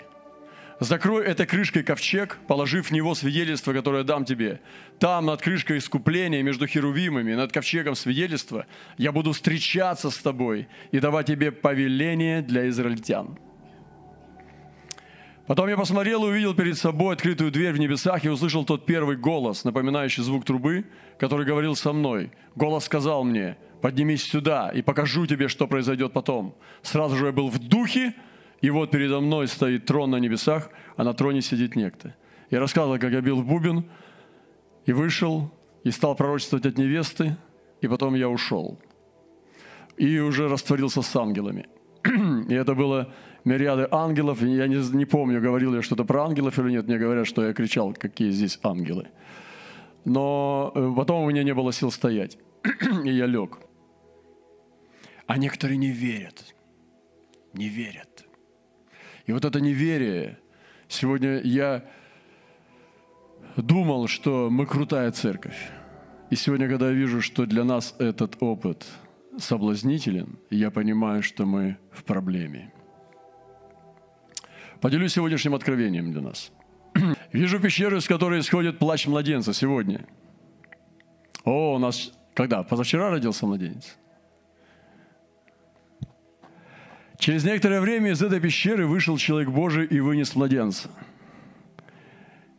Закрой 0.81 1.25
этой 1.25 1.47
крышкой 1.47 1.85
ковчег, 1.85 2.39
положив 2.49 2.89
в 2.89 2.91
него 2.91 3.15
свидетельство, 3.15 3.73
которое 3.73 4.03
дам 4.03 4.25
тебе. 4.25 4.61
Там, 4.99 5.27
над 5.27 5.41
крышкой 5.41 5.79
искупления, 5.79 6.43
между 6.43 6.67
херувимами, 6.67 7.35
над 7.35 7.53
ковчегом 7.53 7.95
свидетельства, 7.95 8.67
я 8.99 9.13
буду 9.13 9.31
встречаться 9.31 10.11
с 10.11 10.17
тобой 10.19 10.67
и 10.91 10.99
давать 10.99 11.27
тебе 11.27 11.53
повеление 11.53 12.43
для 12.43 12.69
израильтян. 12.71 13.39
Потом 15.51 15.69
я 15.69 15.77
посмотрел 15.77 16.25
и 16.25 16.29
увидел 16.29 16.55
перед 16.55 16.79
собой 16.79 17.15
открытую 17.15 17.51
дверь 17.51 17.73
в 17.73 17.79
небесах 17.81 18.25
и 18.25 18.29
услышал 18.29 18.65
тот 18.65 18.87
первый 18.87 19.17
голос, 19.17 19.65
напоминающий 19.65 20.23
звук 20.23 20.45
трубы, 20.45 20.85
который 21.19 21.45
говорил 21.45 21.75
со 21.75 21.93
мной. 21.93 22.31
Голос 22.55 22.85
сказал 22.85 23.25
мне, 23.25 23.57
поднимись 23.81 24.23
сюда 24.23 24.71
и 24.71 24.81
покажу 24.81 25.27
тебе, 25.27 25.49
что 25.49 25.67
произойдет 25.67 26.13
потом. 26.13 26.55
Сразу 26.83 27.17
же 27.17 27.27
я 27.27 27.33
был 27.33 27.49
в 27.49 27.59
духе, 27.59 28.15
и 28.61 28.71
вот 28.71 28.93
передо 28.93 29.19
мной 29.19 29.49
стоит 29.49 29.87
трон 29.87 30.13
на 30.13 30.19
небесах, 30.21 30.71
а 30.97 31.03
на 31.03 31.15
троне 31.15 31.43
сидит 31.43 31.75
некто. 31.75 32.15
Я 32.53 32.61
рассказывал, 32.61 33.01
как 33.01 33.11
я 33.11 33.21
бил 33.21 33.41
в 33.41 33.45
бубен, 33.45 33.87
и 34.87 34.93
вышел, 34.93 35.53
и 35.83 35.91
стал 35.91 36.15
пророчествовать 36.15 36.67
от 36.67 36.79
невесты, 36.79 37.37
и 37.81 37.89
потом 37.89 38.15
я 38.15 38.29
ушел. 38.29 38.79
И 39.97 40.21
уже 40.21 40.47
растворился 40.47 41.03
с 41.03 41.17
ангелами. 41.17 41.67
И 42.49 42.55
это 42.55 42.75
было 42.77 43.13
мириады 43.45 43.89
ангелов. 43.91 44.43
Я 44.43 44.67
не, 44.67 44.97
не 44.97 45.05
помню, 45.05 45.41
говорил 45.41 45.75
я 45.75 45.83
что-то 45.83 46.05
про 46.05 46.25
ангелов 46.25 46.59
или 46.59 46.71
нет. 46.73 46.87
Мне 46.87 46.99
говорят, 46.99 47.27
что 47.27 47.47
я 47.47 47.53
кричал, 47.53 47.93
какие 47.93 48.31
здесь 48.31 48.59
ангелы. 48.63 49.09
Но 50.05 50.73
э, 50.75 50.93
потом 50.97 51.25
у 51.25 51.31
меня 51.31 51.43
не 51.43 51.55
было 51.55 51.73
сил 51.73 51.91
стоять. 51.91 52.39
И 53.05 53.11
я 53.11 53.27
лег. 53.27 53.59
А 55.27 55.37
некоторые 55.37 55.77
не 55.77 55.91
верят. 55.91 56.55
Не 57.53 57.69
верят. 57.69 58.27
И 59.27 59.33
вот 59.33 59.45
это 59.45 59.61
неверие, 59.61 60.39
сегодня 60.89 61.41
я 61.41 61.85
думал, 63.57 64.09
что 64.09 64.49
мы 64.51 64.67
крутая 64.67 65.13
церковь. 65.13 65.71
И 66.31 66.37
сегодня, 66.37 66.69
когда 66.69 66.89
я 66.89 66.93
вижу, 66.93 67.21
что 67.21 67.47
для 67.47 67.65
нас 67.65 67.95
этот 67.99 68.37
опыт 68.41 68.87
соблазнителен, 69.39 70.39
я 70.51 70.71
понимаю, 70.71 71.23
что 71.23 71.47
мы 71.47 71.77
в 71.93 72.05
проблеме. 72.05 72.73
Поделюсь 74.81 75.13
сегодняшним 75.13 75.55
откровением 75.55 76.13
для 76.13 76.23
нас. 76.23 76.53
Вижу 77.33 77.61
пещеру, 77.61 77.99
из 77.99 78.07
которой 78.07 78.41
исходит 78.41 78.79
плач 78.79 79.07
младенца 79.07 79.53
сегодня. 79.53 80.07
О, 81.45 81.75
у 81.75 81.79
нас 81.79 82.13
когда? 82.35 82.63
Позавчера 82.63 83.11
родился 83.11 83.47
младенец. 83.47 83.97
Через 87.19 87.45
некоторое 87.45 87.83
время 87.83 88.13
из 88.13 88.23
этой 88.23 88.41
пещеры 88.41 88.87
вышел 88.87 89.19
человек 89.19 89.51
Божий 89.51 89.85
и 89.85 90.01
вынес 90.01 90.35
младенца, 90.35 90.89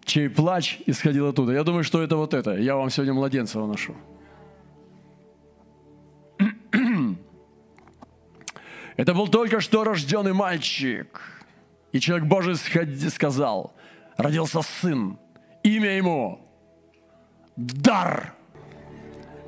чей 0.05 0.29
плач 0.29 0.79
исходил 0.85 1.27
оттуда. 1.27 1.53
Я 1.53 1.63
думаю, 1.63 1.83
что 1.83 2.03
это 2.03 2.15
вот 2.15 2.35
это. 2.35 2.55
Я 2.55 2.75
вам 2.75 2.91
сегодня 2.91 3.15
младенца 3.15 3.59
выношу. 3.59 3.95
Это 8.97 9.13
был 9.15 9.27
только 9.27 9.61
что 9.61 9.83
рожденный 9.83 10.33
мальчик. 10.33 11.40
И 11.91 12.00
человек 12.00 12.27
Божий 12.27 12.55
сказал, 12.55 13.74
родился 14.17 14.62
сын, 14.62 15.17
имя 15.63 15.95
ему 15.95 16.39
Дар. 17.55 18.33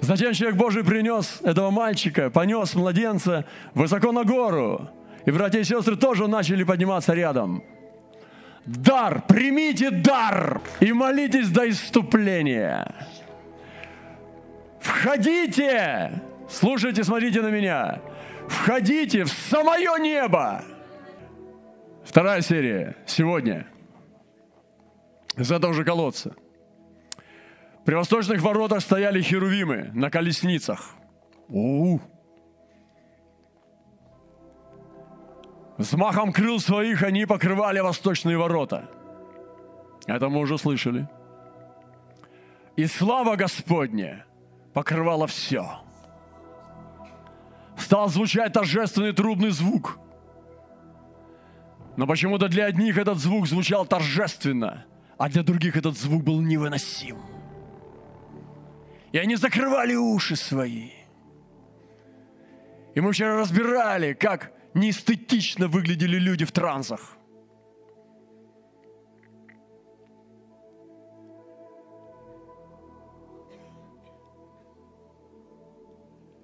Затем 0.01 0.33
человек 0.33 0.57
Божий 0.57 0.83
принес 0.83 1.39
этого 1.43 1.71
мальчика, 1.71 2.29
понес 2.29 2.75
младенца 2.75 3.45
высоко 3.73 4.11
на 4.11 4.25
гору. 4.25 4.89
И 5.25 5.31
братья 5.31 5.59
и 5.59 5.63
сестры 5.63 5.95
тоже 5.95 6.27
начали 6.27 6.63
подниматься 6.63 7.13
рядом. 7.13 7.63
Дар, 8.65 9.23
примите 9.27 9.89
дар 9.89 10.61
и 10.81 10.91
молитесь 10.91 11.49
до 11.49 11.69
иступления. 11.69 12.93
Входите, 14.81 16.21
слушайте, 16.49 17.05
смотрите 17.05 17.41
на 17.41 17.47
меня. 17.47 18.01
Входите 18.49 19.23
в 19.23 19.31
самое 19.31 19.87
небо. 19.99 20.63
Вторая 22.03 22.41
серия 22.41 22.97
сегодня. 23.05 23.67
Из 25.35 25.51
этого 25.51 25.73
же 25.73 25.83
колодца. 25.83 26.35
При 27.85 27.95
восточных 27.95 28.41
воротах 28.41 28.81
стояли 28.81 29.21
херувимы 29.21 29.91
на 29.93 30.09
колесницах. 30.09 30.95
У-у-у. 31.49 32.01
Взмахом 35.77 36.31
крыл 36.31 36.59
своих 36.59 37.03
они 37.03 37.25
покрывали 37.25 37.79
восточные 37.79 38.37
ворота. 38.37 38.89
Это 40.05 40.29
мы 40.29 40.39
уже 40.39 40.57
слышали. 40.57 41.07
И 42.75 42.85
слава 42.85 43.35
Господня 43.35 44.25
покрывала 44.73 45.27
все. 45.27 45.79
Стал 47.77 48.07
звучать 48.09 48.53
торжественный 48.53 49.13
трубный 49.13 49.49
звук. 49.49 49.99
Но 51.95 52.07
почему-то 52.07 52.47
для 52.47 52.65
одних 52.65 52.97
этот 52.97 53.19
звук 53.19 53.47
звучал 53.47 53.85
торжественно, 53.85 54.85
а 55.17 55.29
для 55.29 55.43
других 55.43 55.77
этот 55.77 55.97
звук 55.97 56.23
был 56.23 56.41
невыносим. 56.41 57.17
И 59.11 59.17
они 59.19 59.35
закрывали 59.35 59.93
уши 59.93 60.35
свои. 60.35 60.89
И 62.95 63.01
мы 63.01 63.11
вчера 63.11 63.37
разбирали, 63.37 64.13
как 64.13 64.51
неэстетично 64.73 65.67
выглядели 65.67 66.17
люди 66.17 66.45
в 66.45 66.51
трансах. 66.51 67.15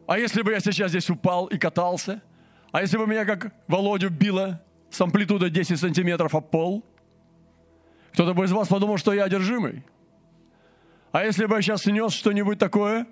А 0.07 0.17
если 0.17 0.41
бы 0.41 0.51
я 0.51 0.59
сейчас 0.59 0.89
здесь 0.89 1.09
упал 1.09 1.45
и 1.47 1.57
катался? 1.57 2.21
А 2.71 2.81
если 2.81 2.97
бы 2.97 3.05
меня 3.05 3.25
как 3.25 3.53
Володю 3.67 4.09
било 4.09 4.59
с 4.89 5.01
амплитудой 5.01 5.49
10 5.49 5.79
сантиметров 5.79 6.35
об 6.35 6.49
пол? 6.49 6.83
Кто-то 8.13 8.33
бы 8.33 8.45
из 8.45 8.51
вас 8.51 8.67
подумал, 8.67 8.97
что 8.97 9.13
я 9.13 9.25
одержимый. 9.25 9.83
А 11.11 11.23
если 11.23 11.45
бы 11.45 11.55
я 11.55 11.61
сейчас 11.61 11.85
нес 11.85 12.13
что-нибудь 12.13 12.59
такое, 12.59 13.07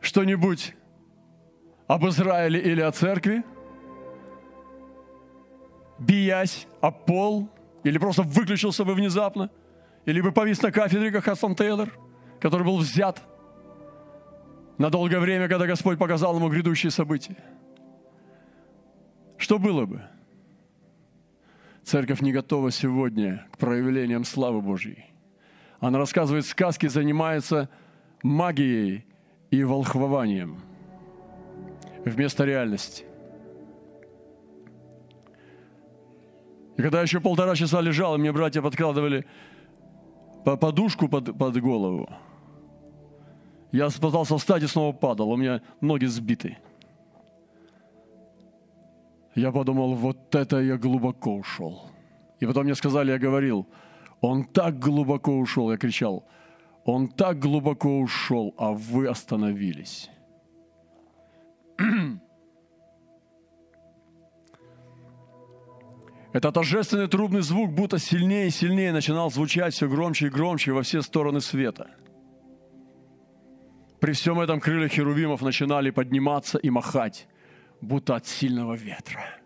что-нибудь 0.00 0.74
об 1.86 2.06
Израиле 2.06 2.60
или 2.60 2.80
о 2.80 2.92
церкви, 2.92 3.44
биясь 5.98 6.66
об 6.80 7.04
пол, 7.04 7.48
или 7.82 7.98
просто 7.98 8.22
выключился 8.22 8.84
бы 8.84 8.94
внезапно, 8.94 9.50
или 10.06 10.20
бы 10.20 10.32
повис 10.32 10.62
на 10.62 10.72
кафедре, 10.72 11.10
как 11.10 11.24
Хасан 11.24 11.54
Тейлор, 11.54 11.90
который 12.40 12.64
был 12.64 12.78
взят 12.78 13.22
на 14.78 14.90
долгое 14.90 15.20
время, 15.20 15.48
когда 15.48 15.66
Господь 15.66 15.98
показал 15.98 16.36
ему 16.36 16.48
грядущие 16.48 16.90
события. 16.90 17.36
Что 19.44 19.58
было 19.58 19.84
бы? 19.84 20.00
Церковь 21.82 22.22
не 22.22 22.32
готова 22.32 22.70
сегодня 22.70 23.46
к 23.52 23.58
проявлениям 23.58 24.24
славы 24.24 24.62
Божьей. 24.62 25.04
Она 25.80 25.98
рассказывает 25.98 26.46
сказки, 26.46 26.86
занимается 26.86 27.68
магией 28.22 29.04
и 29.50 29.62
волхвованием– 29.62 30.62
вместо 32.06 32.46
реальности. 32.46 33.04
И 36.78 36.80
когда 36.80 37.00
я 37.00 37.02
еще 37.02 37.20
полтора 37.20 37.54
часа 37.54 37.82
лежал, 37.82 38.14
и 38.14 38.18
мне 38.18 38.32
братья 38.32 38.62
подкладывали 38.62 39.26
подушку 40.46 41.06
под, 41.06 41.36
под 41.36 41.60
голову, 41.60 42.08
я 43.72 43.90
пытался 43.90 44.38
встать 44.38 44.62
и 44.62 44.66
снова 44.68 44.94
падал. 44.94 45.28
У 45.32 45.36
меня 45.36 45.60
ноги 45.82 46.06
сбиты. 46.06 46.56
Я 49.34 49.50
подумал, 49.52 49.94
вот 49.94 50.34
это 50.34 50.60
я 50.60 50.76
глубоко 50.76 51.34
ушел. 51.34 51.90
И 52.40 52.46
потом 52.46 52.64
мне 52.64 52.74
сказали, 52.74 53.10
я 53.10 53.18
говорил, 53.18 53.66
он 54.20 54.44
так 54.44 54.78
глубоко 54.78 55.36
ушел. 55.36 55.70
Я 55.70 55.76
кричал, 55.76 56.24
он 56.84 57.08
так 57.08 57.38
глубоко 57.38 57.98
ушел, 57.98 58.54
а 58.56 58.72
вы 58.72 59.08
остановились. 59.08 60.10
Это 66.32 66.50
торжественный 66.50 67.06
трубный 67.06 67.42
звук 67.42 67.70
будто 67.72 67.98
сильнее 67.98 68.48
и 68.48 68.50
сильнее 68.50 68.92
начинал 68.92 69.30
звучать 69.30 69.72
все 69.72 69.88
громче 69.88 70.26
и 70.26 70.30
громче 70.30 70.72
во 70.72 70.82
все 70.82 71.00
стороны 71.00 71.40
света. 71.40 71.90
При 74.00 74.12
всем 74.12 74.40
этом 74.40 74.58
крылья 74.60 74.88
херувимов 74.88 75.42
начинали 75.42 75.90
подниматься 75.90 76.58
и 76.58 76.70
махать, 76.70 77.28
будто 77.84 78.16
от 78.16 78.26
сильного 78.26 78.74
ветра. 78.74 79.40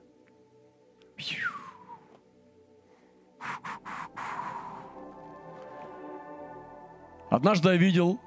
Однажды 7.30 7.68
я 7.68 7.76
видел 7.76 8.18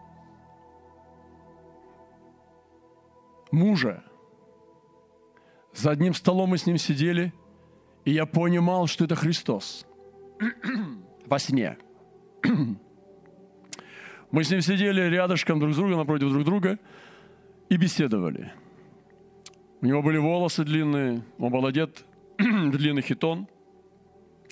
мужа. 3.52 4.04
За 5.74 5.92
одним 5.92 6.14
столом 6.14 6.52
мы 6.52 6.58
с 6.58 6.66
ним 6.68 6.78
сидели, 6.78 7.34
и 8.06 8.12
я 8.12 8.26
понимал, 8.26 8.88
что 8.88 9.06
это 9.06 9.16
Христос 9.16 9.88
во 11.26 11.40
сне. 11.40 11.78
Мы 14.32 14.46
с 14.46 14.50
ним 14.50 14.62
сидели 14.62 15.02
рядышком 15.02 15.60
друг 15.60 15.74
с 15.74 15.76
другом, 15.76 15.98
напротив 15.98 16.32
друг 16.32 16.46
друга, 16.46 16.80
и 17.68 17.76
беседовали. 17.76 18.54
У 19.82 19.88
него 19.88 20.04
были 20.04 20.18
волосы 20.18 20.64
длинные, 20.64 21.24
он 21.40 21.52
был 21.52 21.66
одет 21.66 22.06
в 22.38 22.78
длинный 22.78 23.02
хитон, 23.02 23.48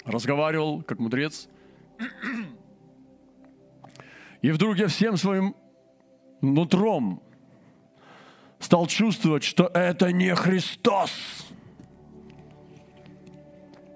разговаривал 0.03 0.81
как 0.81 0.99
мудрец. 0.99 1.47
И 4.41 4.51
вдруг 4.51 4.77
я 4.77 4.87
всем 4.87 5.17
своим 5.17 5.55
нутром 6.41 7.21
стал 8.57 8.87
чувствовать, 8.87 9.43
что 9.43 9.67
это 9.67 10.11
не 10.11 10.33
Христос. 10.33 11.45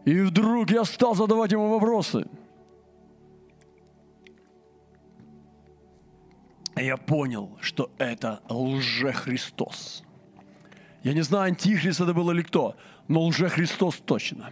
И 0.06 0.20
вдруг 0.20 0.70
я 0.70 0.84
стал 0.84 1.16
задавать 1.16 1.52
ему 1.52 1.70
вопросы. 1.70 2.28
И 6.76 6.86
я 6.86 6.98
понял, 6.98 7.58
что 7.62 7.90
это 7.98 8.42
лже-Христос. 8.50 10.04
Я 11.04 11.14
не 11.14 11.22
знаю, 11.22 11.46
антихрист 11.46 12.00
это 12.00 12.14
был 12.14 12.32
или 12.32 12.42
кто, 12.42 12.76
но 13.10 13.26
лже-Христос 13.26 13.98
точно. 14.06 14.52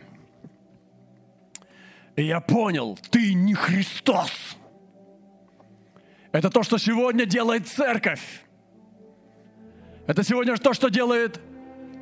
И 2.18 2.24
я 2.24 2.42
понял, 2.42 3.00
ты 3.10 3.34
не 3.34 3.54
Христос. 3.54 4.58
Это 6.34 6.50
то, 6.50 6.64
что 6.64 6.78
сегодня 6.78 7.26
делает 7.26 7.68
церковь. 7.68 8.44
Это 10.08 10.24
сегодня 10.24 10.58
то, 10.58 10.74
что 10.74 10.90
делают 10.90 11.40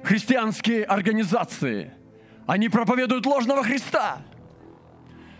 христианские 0.04 0.84
организации. 0.84 1.94
Они 2.48 2.70
проповедуют 2.70 3.26
ложного 3.28 3.64
Христа. 3.64 4.22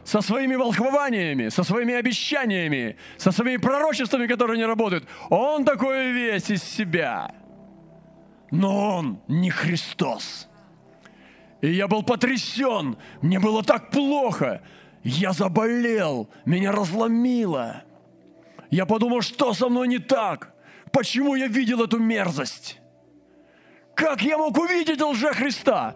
со 0.10 0.22
своими 0.22 0.56
волхвованиями, 0.56 1.50
со 1.50 1.64
своими 1.64 1.94
обещаниями, 1.94 2.98
со 3.18 3.32
своими 3.32 3.58
пророчествами, 3.58 4.26
которые 4.26 4.58
не 4.58 4.66
работают. 4.66 5.08
Он 5.30 5.64
такой 5.64 6.12
весь 6.12 6.50
из 6.50 6.64
себя. 6.64 7.39
Но 8.52 8.98
он 8.98 9.22
не 9.28 9.50
Христос. 9.50 10.48
И 11.62 11.72
я 11.72 11.88
был 11.88 12.04
потрясен. 12.04 12.98
Мне 13.22 13.40
было 13.40 13.64
так 13.64 13.92
плохо. 13.92 14.62
Я 15.04 15.34
заболел. 15.34 16.30
Меня 16.46 16.72
разломило. 16.72 17.84
Я 18.70 18.86
подумал, 18.86 19.22
что 19.22 19.54
со 19.54 19.70
мной 19.70 19.88
не 19.88 20.00
так? 20.00 20.54
Почему 20.92 21.36
я 21.36 21.48
видел 21.48 21.84
эту 21.84 22.00
мерзость? 22.00 22.80
Как 23.96 24.22
я 24.22 24.38
мог 24.38 24.58
увидеть 24.58 25.02
лже 25.02 25.34
Христа? 25.34 25.96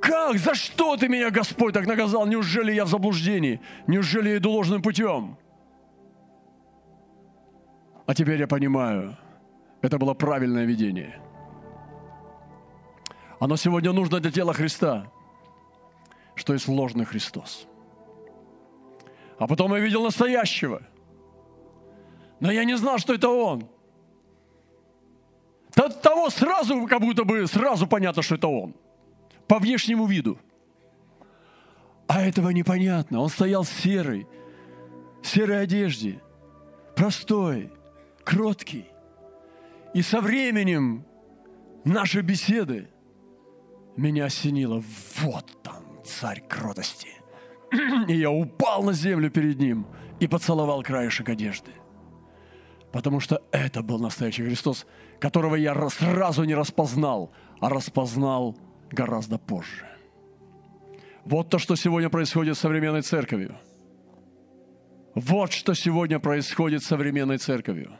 Как? 0.00 0.38
За 0.38 0.54
что 0.54 0.96
ты 0.96 1.08
меня, 1.08 1.30
Господь, 1.30 1.74
так 1.74 1.86
наказал? 1.86 2.26
Неужели 2.26 2.72
я 2.72 2.84
в 2.84 2.88
заблуждении? 2.88 3.60
Неужели 3.86 4.30
я 4.30 4.36
иду 4.38 4.50
ложным 4.50 4.82
путем? 4.82 5.36
А 8.06 8.14
теперь 8.14 8.38
я 8.38 8.46
понимаю, 8.46 9.16
это 9.80 9.98
было 9.98 10.14
правильное 10.14 10.64
видение. 10.64 11.23
Оно 13.44 13.56
сегодня 13.56 13.92
нужно 13.92 14.20
для 14.20 14.30
тела 14.30 14.54
Христа, 14.54 15.12
что 16.34 16.54
есть 16.54 16.66
ложный 16.66 17.04
Христос. 17.04 17.66
А 19.38 19.46
потом 19.46 19.74
я 19.74 19.80
видел 19.80 20.02
настоящего. 20.02 20.80
Но 22.40 22.50
я 22.50 22.64
не 22.64 22.74
знал, 22.78 22.96
что 22.96 23.12
это 23.12 23.28
он. 23.28 23.68
Того 25.74 26.30
сразу, 26.30 26.86
как 26.86 27.02
будто 27.02 27.24
бы 27.24 27.46
сразу 27.46 27.86
понятно, 27.86 28.22
что 28.22 28.36
это 28.36 28.48
он. 28.48 28.74
По 29.46 29.58
внешнему 29.58 30.06
виду. 30.06 30.38
А 32.06 32.22
этого 32.22 32.48
непонятно. 32.48 33.20
Он 33.20 33.28
стоял 33.28 33.66
серый, 33.66 34.26
в 35.22 35.26
серой 35.26 35.60
одежде, 35.60 36.18
простой, 36.96 37.70
кроткий. 38.24 38.86
И 39.92 40.00
со 40.00 40.22
временем 40.22 41.04
нашей 41.84 42.22
беседы 42.22 42.88
меня 43.96 44.26
осенило. 44.26 44.82
Вот 45.20 45.46
там 45.62 45.84
царь 46.04 46.42
кротости. 46.48 47.08
И 48.08 48.14
я 48.14 48.30
упал 48.30 48.82
на 48.82 48.92
землю 48.92 49.30
перед 49.30 49.58
ним 49.58 49.86
и 50.20 50.28
поцеловал 50.28 50.82
краешек 50.82 51.28
одежды. 51.28 51.72
Потому 52.92 53.18
что 53.18 53.42
это 53.50 53.82
был 53.82 53.98
настоящий 53.98 54.44
Христос, 54.44 54.86
которого 55.18 55.56
я 55.56 55.74
сразу 55.90 56.44
не 56.44 56.54
распознал, 56.54 57.32
а 57.60 57.68
распознал 57.68 58.56
гораздо 58.92 59.38
позже. 59.38 59.86
Вот 61.24 61.50
то, 61.50 61.58
что 61.58 61.74
сегодня 61.74 62.08
происходит 62.10 62.56
с 62.56 62.60
современной 62.60 63.02
церковью. 63.02 63.56
Вот 65.14 65.52
что 65.52 65.74
сегодня 65.74 66.20
происходит 66.20 66.82
с 66.82 66.86
современной 66.86 67.38
церковью. 67.38 67.92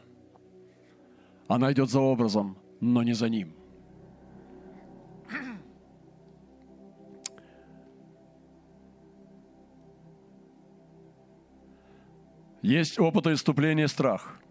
Она 1.47 1.71
идет 1.73 1.89
за 1.89 1.99
образом, 1.99 2.57
но 2.79 3.03
не 3.03 3.13
за 3.13 3.29
ним. 3.29 3.53
Есть 12.65 12.99
опыт 12.99 13.27
иступления 13.27 13.87
страх– 13.87 14.39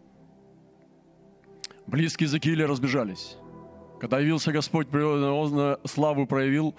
Близкие 1.86 2.28
Закиили 2.28 2.62
разбежались. 2.62 3.36
Когда 4.00 4.18
явился 4.18 4.52
Господь, 4.52 4.92
он 4.92 5.78
славу 5.84 6.26
проявил 6.26 6.74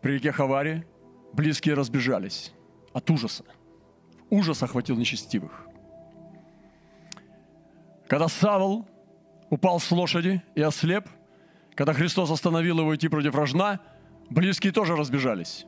при 0.00 0.12
реке 0.12 0.32
Хавари, 0.32 0.86
близкие 1.32 1.74
разбежались 1.74 2.52
от 2.92 3.10
ужаса. 3.10 3.44
Ужас 4.30 4.62
охватил 4.62 4.96
нечестивых. 4.96 5.66
Когда 8.08 8.28
Савл 8.28 8.88
упал 9.50 9.80
с 9.80 9.90
лошади 9.90 10.42
и 10.54 10.62
ослеп, 10.62 11.08
когда 11.74 11.92
Христос 11.92 12.30
остановил 12.30 12.80
его 12.80 12.94
идти 12.96 13.08
против 13.08 13.34
рожна, 13.34 13.80
близкие 14.30 14.72
тоже 14.72 14.96
разбежались. 14.96 15.66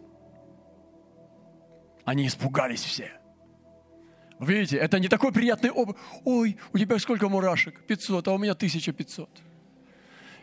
Они 2.05 2.27
испугались 2.27 2.83
все. 2.83 3.20
Видите, 4.41 4.79
это 4.79 4.99
не 4.99 5.09
такой 5.09 5.33
приятный 5.33 5.71
опыт. 5.71 5.97
Ой, 6.25 6.57
у 6.73 6.79
тебя 6.79 6.99
сколько 6.99 7.29
мурашек? 7.29 7.79
500, 7.87 8.29
а 8.29 8.33
у 8.33 8.39
меня 8.39 8.53
1500. 8.53 9.29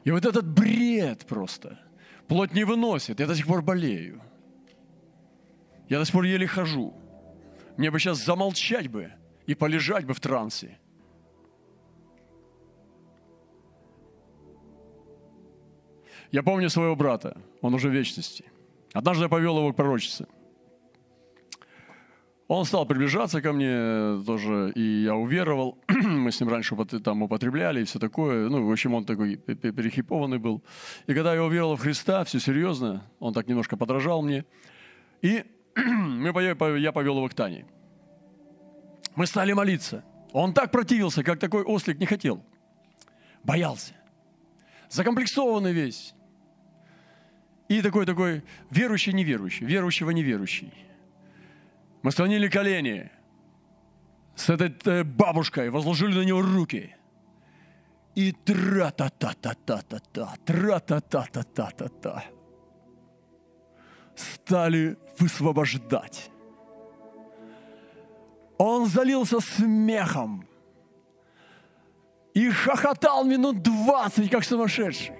И 0.03 0.11
вот 0.11 0.25
этот 0.25 0.47
бред 0.47 1.25
просто. 1.25 1.79
Плоть 2.27 2.53
не 2.53 2.63
выносит. 2.63 3.19
Я 3.19 3.25
до 3.25 3.35
сих 3.35 3.47
пор 3.47 3.63
болею. 3.63 4.21
Я 5.89 5.97
до 5.97 6.05
сих 6.05 6.13
пор 6.13 6.25
еле 6.25 6.45
хожу. 6.45 6.93
Мне 7.75 7.89
бы 7.89 7.99
сейчас 7.99 8.23
замолчать 8.23 8.87
бы 8.87 9.11
и 9.47 9.55
полежать 9.55 10.05
бы 10.05 10.13
в 10.13 10.19
трансе. 10.19 10.77
Я 16.31 16.43
помню 16.43 16.69
своего 16.69 16.95
брата, 16.95 17.37
он 17.61 17.73
уже 17.73 17.89
в 17.89 17.93
вечности. 17.93 18.45
Однажды 18.93 19.23
я 19.23 19.29
повел 19.29 19.57
его 19.57 19.73
к 19.73 19.75
пророчице. 19.75 20.27
Он 22.47 22.63
стал 22.63 22.85
приближаться 22.85 23.41
ко 23.41 23.51
мне 23.51 24.23
тоже, 24.25 24.71
и 24.73 25.03
я 25.03 25.15
уверовал. 25.15 25.77
Мы 25.89 26.31
с 26.31 26.39
ним 26.39 26.49
раньше 26.49 26.75
там 27.03 27.23
употребляли 27.23 27.81
и 27.81 27.83
все 27.83 27.99
такое. 27.99 28.47
Ну, 28.47 28.65
в 28.65 28.71
общем, 28.71 28.93
он 28.93 29.03
такой 29.03 29.35
перехипованный 29.35 30.37
был. 30.37 30.63
И 31.07 31.13
когда 31.13 31.33
я 31.33 31.43
уверовал 31.43 31.75
в 31.75 31.81
Христа, 31.81 32.23
все 32.23 32.39
серьезно, 32.39 33.03
он 33.19 33.33
так 33.33 33.47
немножко 33.47 33.75
подражал 33.75 34.21
мне. 34.21 34.45
И 35.21 35.43
мы, 35.75 36.31
я 36.41 36.91
повел 36.91 37.17
его 37.17 37.27
к 37.27 37.33
Тане. 37.33 37.65
Мы 39.15 39.25
стали 39.25 39.51
молиться. 39.51 40.05
Он 40.31 40.53
так 40.53 40.71
противился, 40.71 41.23
как 41.23 41.39
такой 41.39 41.63
ослик 41.63 41.99
не 41.99 42.05
хотел. 42.05 42.45
Боялся. 43.43 43.93
Закомплексованный 44.89 45.73
весь. 45.73 46.13
И 47.67 47.81
такой-такой 47.81 48.43
верующий-неверующий, 48.69 49.65
верующего-неверующий. 49.65 50.71
Мы 52.03 52.11
склонили 52.11 52.47
колени 52.47 53.11
с 54.35 54.49
этой 54.49 54.73
э, 54.85 55.03
бабушкой, 55.03 55.69
возложили 55.69 56.17
на 56.17 56.23
него 56.23 56.41
руки. 56.41 56.95
И 58.15 58.31
тра-та-та-та-та-та-та, 58.31 60.35
тра-та-та-та-та-та-та. 60.45 62.23
Стали 64.15 64.97
высвобождать. 65.19 66.31
Он 68.57 68.87
залился 68.87 69.39
смехом 69.39 70.47
и 72.33 72.49
хохотал 72.49 73.23
минут 73.23 73.61
двадцать, 73.61 74.29
как 74.29 74.43
сумасшедший. 74.43 75.15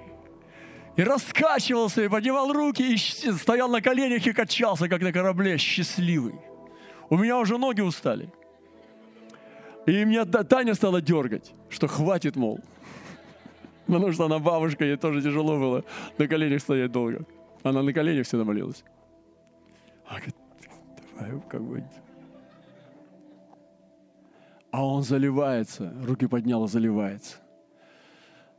И 0.95 1.03
раскачивался, 1.03 2.03
и 2.03 2.07
поднимал 2.07 2.51
руки, 2.51 2.81
и 2.81 2.97
стоял 2.97 3.69
на 3.69 3.81
коленях 3.81 4.25
и 4.25 4.33
качался, 4.33 4.89
как 4.89 5.01
на 5.01 5.11
корабле, 5.11 5.57
счастливый. 5.57 6.33
У 7.09 7.17
меня 7.17 7.37
уже 7.37 7.57
ноги 7.57 7.81
устали. 7.81 8.31
И 9.85 10.03
меня 10.03 10.25
Таня 10.25 10.73
стала 10.73 11.01
дергать, 11.01 11.53
что 11.69 11.87
хватит, 11.87 12.35
мол. 12.35 12.59
Потому 13.85 14.11
что 14.11 14.25
она 14.25 14.39
бабушка, 14.39 14.83
ей 14.83 14.97
тоже 14.97 15.21
тяжело 15.21 15.57
было 15.57 15.83
на 16.17 16.27
коленях 16.27 16.61
стоять 16.61 16.91
долго. 16.91 17.25
Она 17.63 17.81
на 17.81 17.93
коленях 17.93 18.25
всегда 18.25 18.43
молилась. 18.43 18.83
Она 20.05 20.19
говорит, 20.19 20.35
давай 21.17 21.41
как 21.49 21.63
бы... 21.63 21.83
А 24.71 24.85
он 24.85 25.03
заливается, 25.03 25.93
руки 26.03 26.27
поднял 26.27 26.67
заливается. 26.67 27.37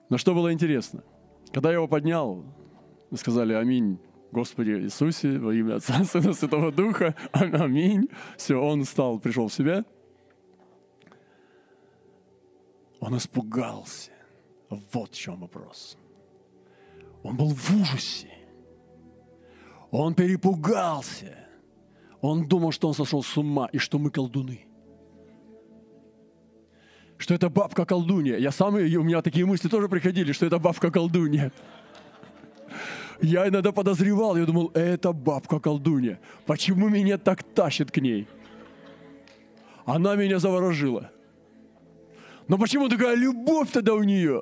Но 0.08 0.16
что 0.16 0.34
было 0.34 0.50
интересно? 0.52 1.04
Когда 1.52 1.68
я 1.68 1.74
его 1.76 1.86
поднял, 1.86 2.44
сказали 3.14 3.52
«Аминь», 3.52 4.00
Господи 4.30 4.70
Иисусе, 4.70 5.38
во 5.38 5.54
имя 5.54 5.76
Отца, 5.76 6.04
Сына, 6.04 6.32
Святого 6.32 6.70
Духа, 6.70 7.14
аминь. 7.32 8.08
Все, 8.36 8.56
он 8.56 8.84
встал, 8.84 9.18
пришел 9.18 9.48
в 9.48 9.52
себя. 9.52 9.84
Он 13.00 13.16
испугался. 13.16 14.10
Вот 14.68 15.14
в 15.14 15.18
чем 15.18 15.40
вопрос. 15.40 15.96
Он 17.22 17.36
был 17.36 17.48
в 17.48 17.70
ужасе. 17.70 18.30
Он 19.90 20.14
перепугался. 20.14 21.48
Он 22.20 22.46
думал, 22.46 22.72
что 22.72 22.88
он 22.88 22.94
сошел 22.94 23.22
с 23.22 23.36
ума 23.36 23.68
и 23.72 23.78
что 23.78 23.98
мы 23.98 24.10
колдуны. 24.10 24.66
Что 27.16 27.34
это 27.34 27.48
бабка 27.48 27.84
колдунья. 27.84 28.36
Я 28.36 28.52
сам, 28.52 28.74
у 28.74 28.78
меня 28.78 29.22
такие 29.22 29.46
мысли 29.46 29.68
тоже 29.68 29.88
приходили, 29.88 30.32
что 30.32 30.46
это 30.46 30.58
бабка 30.58 30.90
колдунья. 30.90 31.52
Я 33.20 33.48
иногда 33.48 33.72
подозревал, 33.72 34.36
я 34.36 34.46
думал, 34.46 34.70
это 34.74 35.12
бабка-колдунья. 35.12 36.20
Почему 36.46 36.88
меня 36.88 37.18
так 37.18 37.42
тащит 37.42 37.90
к 37.90 37.98
ней? 37.98 38.28
Она 39.84 40.14
меня 40.14 40.38
заворожила. 40.38 41.10
Но 42.46 42.58
почему 42.58 42.88
такая 42.88 43.16
любовь 43.16 43.70
тогда 43.72 43.94
у 43.94 44.02
нее? 44.04 44.40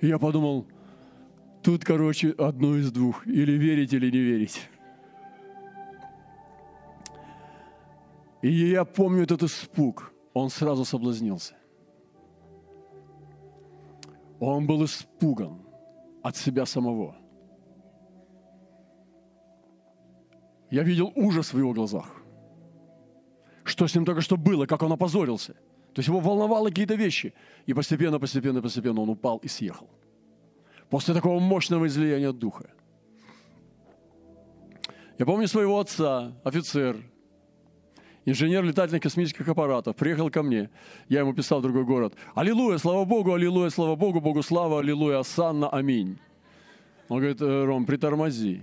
Я 0.00 0.18
подумал, 0.18 0.66
тут, 1.62 1.84
короче, 1.84 2.30
одно 2.38 2.76
из 2.76 2.92
двух. 2.92 3.26
Или 3.26 3.52
верить, 3.52 3.92
или 3.92 4.10
не 4.10 4.18
верить. 4.18 4.60
И 8.42 8.52
я 8.52 8.84
помню 8.84 9.24
этот 9.24 9.42
испуг. 9.42 10.12
Он 10.34 10.50
сразу 10.50 10.84
соблазнился. 10.84 11.54
Он 14.38 14.66
был 14.66 14.84
испуган 14.84 15.65
от 16.26 16.36
себя 16.36 16.66
самого. 16.66 17.14
Я 20.70 20.82
видел 20.82 21.12
ужас 21.14 21.52
в 21.52 21.58
его 21.58 21.72
глазах. 21.72 22.06
Что 23.62 23.86
с 23.86 23.94
ним 23.94 24.04
только 24.04 24.20
что 24.20 24.36
было, 24.36 24.66
как 24.66 24.82
он 24.82 24.92
опозорился. 24.92 25.52
То 25.94 26.00
есть 26.00 26.08
его 26.08 26.20
волновало 26.20 26.68
какие-то 26.68 26.96
вещи. 26.96 27.32
И 27.66 27.74
постепенно, 27.74 28.18
постепенно, 28.18 28.60
постепенно 28.60 29.00
он 29.00 29.08
упал 29.08 29.38
и 29.38 29.48
съехал. 29.48 29.88
После 30.90 31.14
такого 31.14 31.38
мощного 31.38 31.86
излияния 31.86 32.32
духа. 32.32 32.70
Я 35.18 35.26
помню 35.26 35.46
своего 35.46 35.78
отца, 35.78 36.36
офицер, 36.44 36.96
инженер 38.26 38.64
летательных 38.64 39.02
космических 39.02 39.48
аппаратов, 39.48 39.96
приехал 39.96 40.30
ко 40.30 40.42
мне. 40.42 40.68
Я 41.08 41.20
ему 41.20 41.32
писал 41.32 41.60
в 41.60 41.62
другой 41.62 41.84
город. 41.84 42.14
Аллилуйя, 42.34 42.76
слава 42.76 43.04
Богу, 43.04 43.32
аллилуйя, 43.32 43.70
слава 43.70 43.96
Богу, 43.96 44.20
Богу 44.20 44.42
слава, 44.42 44.80
аллилуйя, 44.80 45.22
Санна, 45.22 45.70
аминь. 45.70 46.18
Он 47.08 47.18
говорит, 47.18 47.40
«Э, 47.40 47.64
Ром, 47.64 47.86
притормози. 47.86 48.62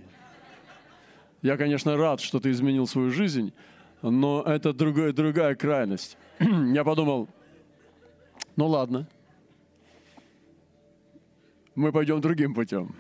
Я, 1.42 1.58
конечно, 1.58 1.98
рад, 1.98 2.20
что 2.20 2.40
ты 2.40 2.52
изменил 2.52 2.88
свою 2.88 3.10
жизнь, 3.10 3.54
но 4.02 4.44
это 4.44 4.74
другая, 4.74 5.14
другая 5.14 5.56
крайность. 5.56 6.18
Я 6.40 6.84
подумал, 6.84 7.30
ну 8.58 8.68
ладно, 8.68 9.08
мы 11.74 11.92
пойдем 11.92 12.20
другим 12.22 12.54
путем. 12.54 12.94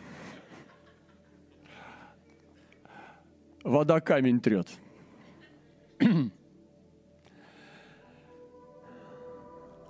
Вода 3.63 3.99
камень 3.99 4.39
трет. 4.39 4.67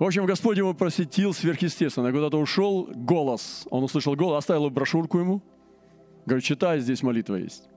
В 0.03 0.05
общем, 0.05 0.25
Господь 0.25 0.57
его 0.57 0.73
просветил 0.73 1.33
сверхъестественно. 1.33 2.11
Куда-то 2.11 2.37
ушел 2.37 2.89
голос. 2.93 3.65
Он 3.69 3.85
услышал 3.85 4.17
голос, 4.17 4.39
оставил 4.39 4.69
брошюрку 4.69 5.17
ему. 5.17 5.41
Говорит, 6.25 6.43
читай, 6.43 6.81
здесь 6.81 7.01
молитва 7.03 7.35
есть. 7.35 7.69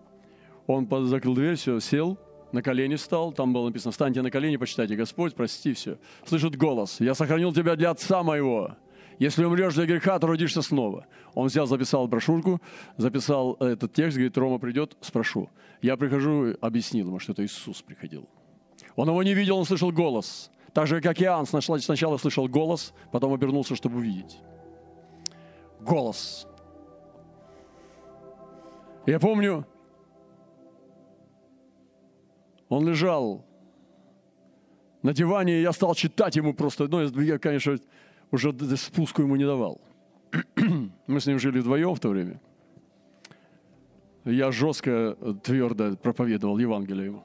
Он 0.66 0.88
закрыл 1.06 1.36
дверь, 1.36 1.54
все, 1.54 1.78
сел, 1.78 2.18
на 2.50 2.62
колени 2.62 2.96
встал. 2.96 3.30
Там 3.30 3.52
было 3.52 3.66
написано, 3.66 3.92
встаньте 3.92 4.22
на 4.22 4.32
колени, 4.32 4.56
почитайте, 4.56 4.96
Господь, 4.96 5.36
прости, 5.36 5.72
все. 5.72 5.98
Слышит 6.24 6.56
голос, 6.56 6.98
я 6.98 7.14
сохранил 7.14 7.52
тебя 7.52 7.76
для 7.76 7.90
отца 7.90 8.24
моего. 8.24 8.72
Если 9.20 9.44
умрешь 9.44 9.74
для 9.74 9.86
греха, 9.86 10.18
то 10.18 10.26
родишься 10.26 10.62
снова. 10.62 11.06
Он 11.34 11.46
взял, 11.46 11.68
записал 11.68 12.08
брошюрку, 12.08 12.60
записал 12.96 13.54
этот 13.60 13.92
текст, 13.92 14.16
говорит, 14.16 14.36
Рома 14.36 14.58
придет, 14.58 14.96
спрошу. 15.00 15.48
Я 15.80 15.96
прихожу, 15.96 16.56
объяснил 16.60 17.06
ему, 17.06 17.20
что 17.20 17.30
это 17.30 17.44
Иисус 17.44 17.82
приходил. 17.82 18.28
Он 18.96 19.08
его 19.08 19.22
не 19.22 19.32
видел, 19.32 19.58
он 19.58 19.64
слышал 19.64 19.92
голос. 19.92 20.50
Так 20.76 20.86
же, 20.86 21.00
как 21.00 21.22
Иоанн 21.22 21.46
сначала, 21.46 22.18
слышал 22.18 22.46
голос, 22.48 22.92
потом 23.10 23.32
обернулся, 23.32 23.74
чтобы 23.74 23.96
увидеть. 23.96 24.36
Голос. 25.80 26.46
Я 29.06 29.18
помню, 29.18 29.64
он 32.68 32.86
лежал 32.86 33.42
на 35.00 35.14
диване, 35.14 35.60
и 35.60 35.62
я 35.62 35.72
стал 35.72 35.94
читать 35.94 36.36
ему 36.36 36.52
просто. 36.52 36.88
Ну, 36.88 37.22
я, 37.22 37.38
конечно, 37.38 37.78
уже 38.30 38.52
спуску 38.76 39.22
ему 39.22 39.36
не 39.36 39.46
давал. 39.46 39.80
Мы 41.06 41.20
с 41.20 41.26
ним 41.26 41.38
жили 41.38 41.60
вдвоем 41.60 41.94
в 41.94 42.00
то 42.00 42.10
время. 42.10 42.38
Я 44.26 44.52
жестко, 44.52 45.16
твердо 45.42 45.96
проповедовал 45.96 46.58
Евангелие 46.58 47.06
ему. 47.06 47.24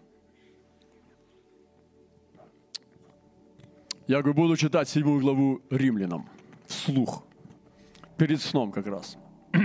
Я 4.08 4.22
говорю, 4.22 4.34
буду 4.34 4.58
читать 4.58 4.90
седьмую 4.90 5.22
главу 5.22 5.62
римлянам 5.70 6.28
вслух. 6.68 7.24
Перед 8.18 8.42
сном 8.42 8.72
как 8.72 8.88
раз. 8.88 9.18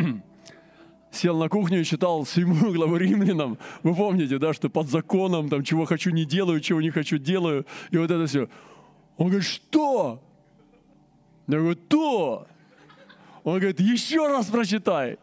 Сел 1.11 1.39
на 1.39 1.49
кухню 1.49 1.81
и 1.81 1.85
читал 1.85 2.27
седьмую 2.27 2.75
главу 2.75 2.97
римлянам. 2.97 3.59
Вы 3.83 3.95
помните, 3.95 4.39
да, 4.39 4.53
что 4.53 4.69
под 4.69 4.89
законом, 4.89 5.49
там, 5.49 5.63
чего 5.65 5.85
хочу 5.85 6.11
не 6.11 6.25
делаю, 6.25 6.61
чего 6.61 6.81
не 6.81 6.91
хочу 6.91 7.19
делаю. 7.19 7.67
И 7.91 7.97
вот 7.97 8.11
это 8.11 8.27
все. 8.27 8.49
Он 9.17 9.29
говорит, 9.29 9.49
что? 9.49 10.23
Я 11.47 11.59
говорю, 11.59 11.77
то. 11.77 12.47
Он 13.45 13.59
говорит, 13.59 13.81
еще 13.81 14.27
раз 14.27 14.47
прочитай. 14.47 15.19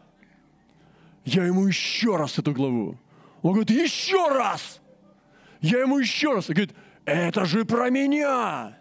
Я 1.24 1.44
ему 1.44 1.66
еще 1.66 2.16
раз 2.16 2.38
эту 2.38 2.52
главу. 2.52 2.98
Он 3.42 3.52
говорит, 3.52 3.70
еще 3.70 4.28
раз. 4.28 4.80
Я 5.60 5.80
ему 5.80 5.98
еще 5.98 6.34
раз. 6.34 6.48
Он 6.48 6.54
говорит, 6.54 6.74
это 7.04 7.44
же 7.44 7.64
про 7.64 7.90
меня. 7.90 8.78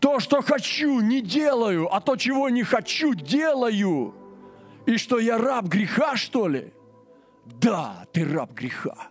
То, 0.00 0.20
что 0.20 0.42
хочу, 0.42 1.00
не 1.00 1.20
делаю, 1.20 1.92
а 1.92 2.00
то, 2.00 2.16
чего 2.16 2.48
не 2.48 2.62
хочу, 2.62 3.14
делаю. 3.14 4.14
И 4.84 4.98
что 4.98 5.18
я 5.18 5.38
раб 5.38 5.66
греха, 5.66 6.16
что 6.16 6.48
ли? 6.48 6.72
Да, 7.44 8.06
ты 8.12 8.24
раб 8.24 8.52
греха. 8.52 9.08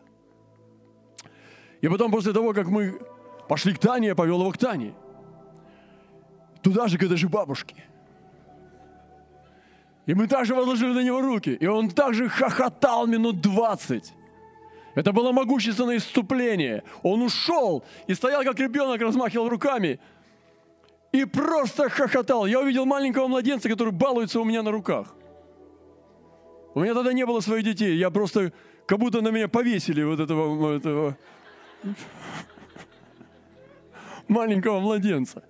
И 1.81 1.87
потом 1.87 2.11
после 2.11 2.33
того, 2.33 2.53
как 2.53 2.67
мы 2.67 2.99
пошли 3.47 3.73
к 3.73 3.79
Тане, 3.79 4.07
я 4.07 4.15
повел 4.15 4.41
его 4.41 4.51
к 4.51 4.57
Тане. 4.57 4.93
Туда 6.61 6.87
же, 6.87 6.97
к 6.97 7.03
этой 7.03 7.17
же 7.17 7.29
бабушке. 7.29 7.83
И 10.05 10.13
мы 10.13 10.27
также 10.27 10.53
возложили 10.53 10.93
на 10.93 11.03
него 11.03 11.21
руки. 11.21 11.49
И 11.49 11.65
он 11.65 11.89
также 11.89 12.29
хохотал 12.29 13.07
минут 13.07 13.41
двадцать. 13.41 14.13
Это 14.93 15.11
было 15.11 15.31
могущественное 15.31 15.97
иступление. 15.97 16.83
Он 17.03 17.21
ушел 17.21 17.83
и 18.07 18.13
стоял, 18.13 18.43
как 18.43 18.59
ребенок, 18.59 19.01
размахивал 19.01 19.49
руками– 19.49 19.99
и 21.15 21.25
просто 21.25 21.89
хохотал. 21.89 22.45
Я 22.45 22.59
увидел 22.59 22.85
маленького 22.85 23.27
младенца, 23.27 23.69
который 23.69 23.93
балуется 23.93 24.39
у 24.41 24.43
меня 24.43 24.61
на 24.63 24.71
руках. 24.71 25.15
У 26.73 26.81
меня 26.81 26.93
тогда 26.93 27.13
не 27.13 27.25
было 27.25 27.39
своих 27.39 27.63
детей. 27.63 27.95
Я 27.95 28.09
просто, 28.09 28.51
как 28.85 28.99
будто 28.99 29.21
на 29.21 29.29
меня 29.29 29.47
повесили 29.47 30.03
вот 30.03 30.19
этого, 30.19 30.75
этого 30.75 31.17
маленького 34.27 34.81
младенца. 34.81 35.41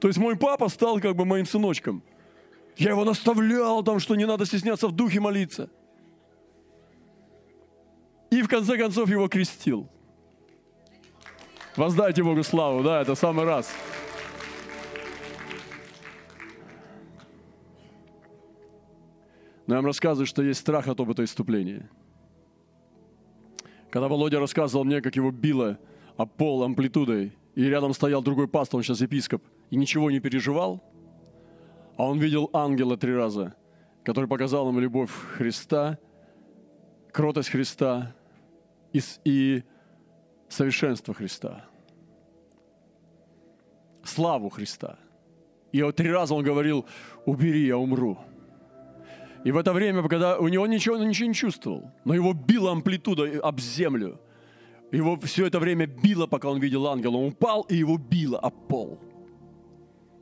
То 0.00 0.06
есть 0.06 0.20
мой 0.20 0.36
папа 0.36 0.68
стал 0.68 1.00
как 1.00 1.16
бы 1.16 1.24
моим 1.24 1.46
сыночком. 1.46 2.04
Я 2.76 2.90
его 2.90 3.04
наставлял 3.04 3.82
там, 3.82 3.98
что 3.98 4.14
не 4.14 4.24
надо 4.24 4.46
стесняться 4.46 4.86
в 4.86 4.92
духе 4.92 5.18
молиться. 5.18 5.68
И 8.30 8.40
в 8.40 8.48
конце 8.48 8.78
концов 8.78 9.10
его 9.10 9.26
крестил. 9.26 9.88
Воздайте 11.74 12.22
Богу 12.22 12.44
славу, 12.44 12.84
да, 12.84 13.02
это 13.02 13.16
самый 13.16 13.44
раз. 13.44 13.68
Но 19.66 19.74
я 19.74 19.78
вам 19.78 19.86
рассказываю, 19.86 20.26
что 20.26 20.42
есть 20.42 20.60
страх 20.60 20.88
от 20.88 21.00
опыта 21.00 21.24
иступления. 21.24 21.88
Когда 23.90 24.08
Володя 24.08 24.40
рассказывал 24.40 24.84
мне, 24.84 25.00
как 25.00 25.16
его 25.16 25.30
било 25.30 25.78
о 26.16 26.26
пол 26.26 26.62
амплитудой, 26.64 27.32
и 27.54 27.64
рядом 27.64 27.92
стоял 27.92 28.22
другой 28.22 28.48
пастор, 28.48 28.78
он 28.78 28.82
сейчас 28.82 29.00
епископ, 29.00 29.42
и 29.70 29.76
ничего 29.76 30.10
не 30.10 30.20
переживал, 30.20 30.82
а 31.96 32.06
он 32.06 32.18
видел 32.18 32.48
ангела 32.52 32.96
три 32.96 33.14
раза, 33.14 33.54
который 34.02 34.28
показал 34.28 34.68
ему 34.68 34.80
любовь 34.80 35.10
Христа, 35.36 35.98
кротость 37.12 37.50
Христа 37.50 38.14
и, 38.92 39.00
и 39.24 39.62
совершенство 40.48 41.12
Христа, 41.12 41.66
славу 44.02 44.48
Христа. 44.48 44.98
И 45.70 45.82
вот 45.82 45.96
три 45.96 46.10
раза 46.10 46.34
он 46.34 46.42
говорил, 46.42 46.86
убери, 47.24 47.66
я 47.66 47.78
умру. 47.78 48.18
И 49.44 49.50
в 49.50 49.56
это 49.56 49.72
время, 49.72 50.06
когда 50.08 50.38
у 50.38 50.48
него 50.48 50.66
ничего, 50.66 50.96
он 50.96 51.08
ничего 51.08 51.28
не 51.28 51.34
чувствовал, 51.34 51.90
но 52.04 52.14
его 52.14 52.32
била 52.32 52.70
амплитуда 52.72 53.40
об 53.42 53.58
землю. 53.60 54.20
Его 54.92 55.16
все 55.16 55.46
это 55.46 55.58
время 55.58 55.86
било, 55.86 56.26
пока 56.26 56.48
он 56.48 56.60
видел 56.60 56.86
ангела. 56.86 57.16
Он 57.16 57.28
упал, 57.28 57.62
и 57.62 57.76
его 57.76 57.96
било 57.96 58.38
об 58.38 58.54
пол. 58.68 59.00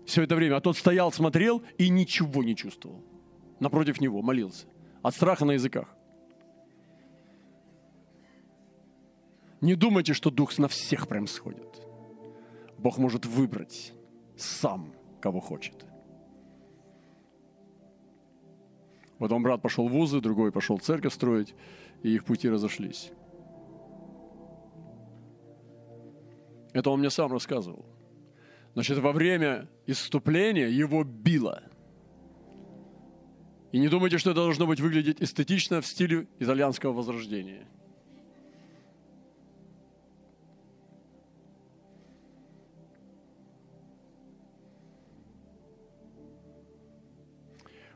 Все 0.07 0.23
это 0.23 0.37
время. 0.37 0.57
А 0.57 0.61
тот 0.61 0.77
стоял, 0.77 1.13
смотрел 1.13 1.63
и 1.77 1.89
ничего 1.89 2.43
не 2.43 2.55
чувствовал. 2.55 3.03
Напротив 3.59 4.01
него 4.01 4.23
молился. 4.23 4.67
От 5.03 5.15
страха 5.15 5.45
на 5.45 5.53
языках. 5.53 5.89
Не 9.61 9.75
думайте, 9.75 10.15
что 10.15 10.31
Дух 10.31 10.57
на 10.59 10.69
всех 10.69 11.09
прям 11.09 11.27
сходит. 11.27 11.83
Бог 12.79 12.97
может 12.97 13.27
выбрать 13.27 13.93
сам, 14.37 14.95
кого 15.21 15.41
хочет. 15.41 15.89
Потом 19.21 19.43
брат 19.43 19.61
пошел 19.61 19.87
в 19.87 19.93
вузы, 19.93 20.23
другой 20.23 20.51
пошел 20.51 20.79
церковь 20.79 21.13
строить, 21.13 21.55
и 22.03 22.09
их 22.15 22.25
пути 22.25 22.49
разошлись. 22.49 23.13
Это 26.73 26.89
он 26.89 27.01
мне 27.01 27.11
сам 27.11 27.31
рассказывал. 27.31 27.85
Значит, 28.73 28.97
во 28.97 29.13
время 29.13 29.69
исступления 29.87 30.71
его 30.71 31.05
било. 31.05 31.63
И 33.73 33.79
не 33.79 33.89
думайте, 33.89 34.17
что 34.17 34.31
это 34.31 34.41
должно 34.41 34.67
быть 34.67 34.81
выглядеть 34.81 35.21
эстетично 35.21 35.83
в 35.83 35.87
стиле 35.87 36.27
итальянского 36.39 36.95
возрождения. 36.95 37.69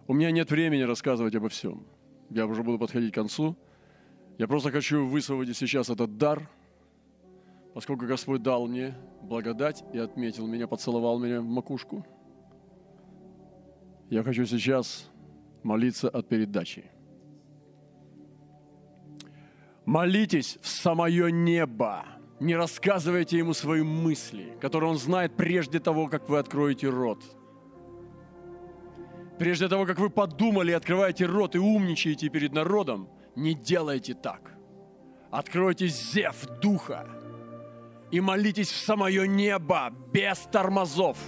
У 0.06 0.12
меня 0.12 0.30
нет 0.30 0.50
времени 0.50 0.82
рассказывать 0.82 1.34
обо 1.34 1.48
всем. 1.48 1.86
Я 2.28 2.46
уже 2.46 2.62
буду 2.62 2.78
подходить 2.78 3.12
к 3.12 3.14
концу. 3.14 3.56
Я 4.36 4.46
просто 4.46 4.70
хочу 4.70 5.06
высвободить 5.06 5.56
сейчас 5.56 5.88
этот 5.88 6.18
дар, 6.18 6.50
поскольку 7.72 8.04
Господь 8.06 8.42
дал 8.42 8.66
мне 8.66 8.94
благодать 9.22 9.82
и 9.94 9.98
отметил 9.98 10.46
меня, 10.46 10.66
поцеловал 10.66 11.18
меня 11.18 11.40
в 11.40 11.46
макушку. 11.46 12.04
Я 14.10 14.22
хочу 14.22 14.44
сейчас 14.44 15.10
молиться 15.62 16.10
от 16.10 16.28
передачи. 16.28 16.84
Молитесь 19.86 20.58
в 20.60 20.68
самое 20.68 21.32
небо. 21.32 22.04
Не 22.40 22.56
рассказывайте 22.56 23.38
ему 23.38 23.54
свои 23.54 23.82
мысли, 23.82 24.52
которые 24.60 24.90
он 24.90 24.98
знает 24.98 25.34
прежде 25.34 25.80
того, 25.80 26.08
как 26.08 26.28
вы 26.28 26.38
откроете 26.38 26.90
рот. 26.90 27.24
Прежде 29.38 29.68
того, 29.68 29.84
как 29.84 29.98
вы 29.98 30.10
подумали, 30.10 30.72
открываете 30.72 31.26
рот 31.26 31.54
и 31.54 31.58
умничаете 31.58 32.28
перед 32.28 32.52
народом, 32.52 33.08
не 33.34 33.54
делайте 33.54 34.14
так. 34.14 34.52
Откройте 35.30 35.88
зев 35.88 36.46
духа 36.60 37.08
и 38.12 38.20
молитесь 38.20 38.70
в 38.70 38.76
самое 38.76 39.26
небо 39.26 39.92
без 40.12 40.38
тормозов. 40.52 41.18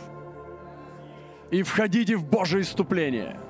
И 1.50 1.62
входите 1.62 2.16
в 2.16 2.24
Божие 2.24 2.62
иступление. 2.62 3.40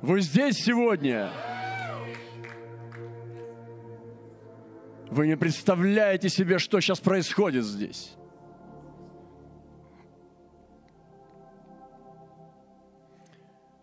Вы 0.00 0.20
здесь 0.20 0.56
сегодня. 0.56 1.32
Вы 5.10 5.26
не 5.26 5.36
представляете 5.36 6.28
себе, 6.28 6.58
что 6.58 6.80
сейчас 6.80 7.00
происходит 7.00 7.64
здесь. 7.64 8.17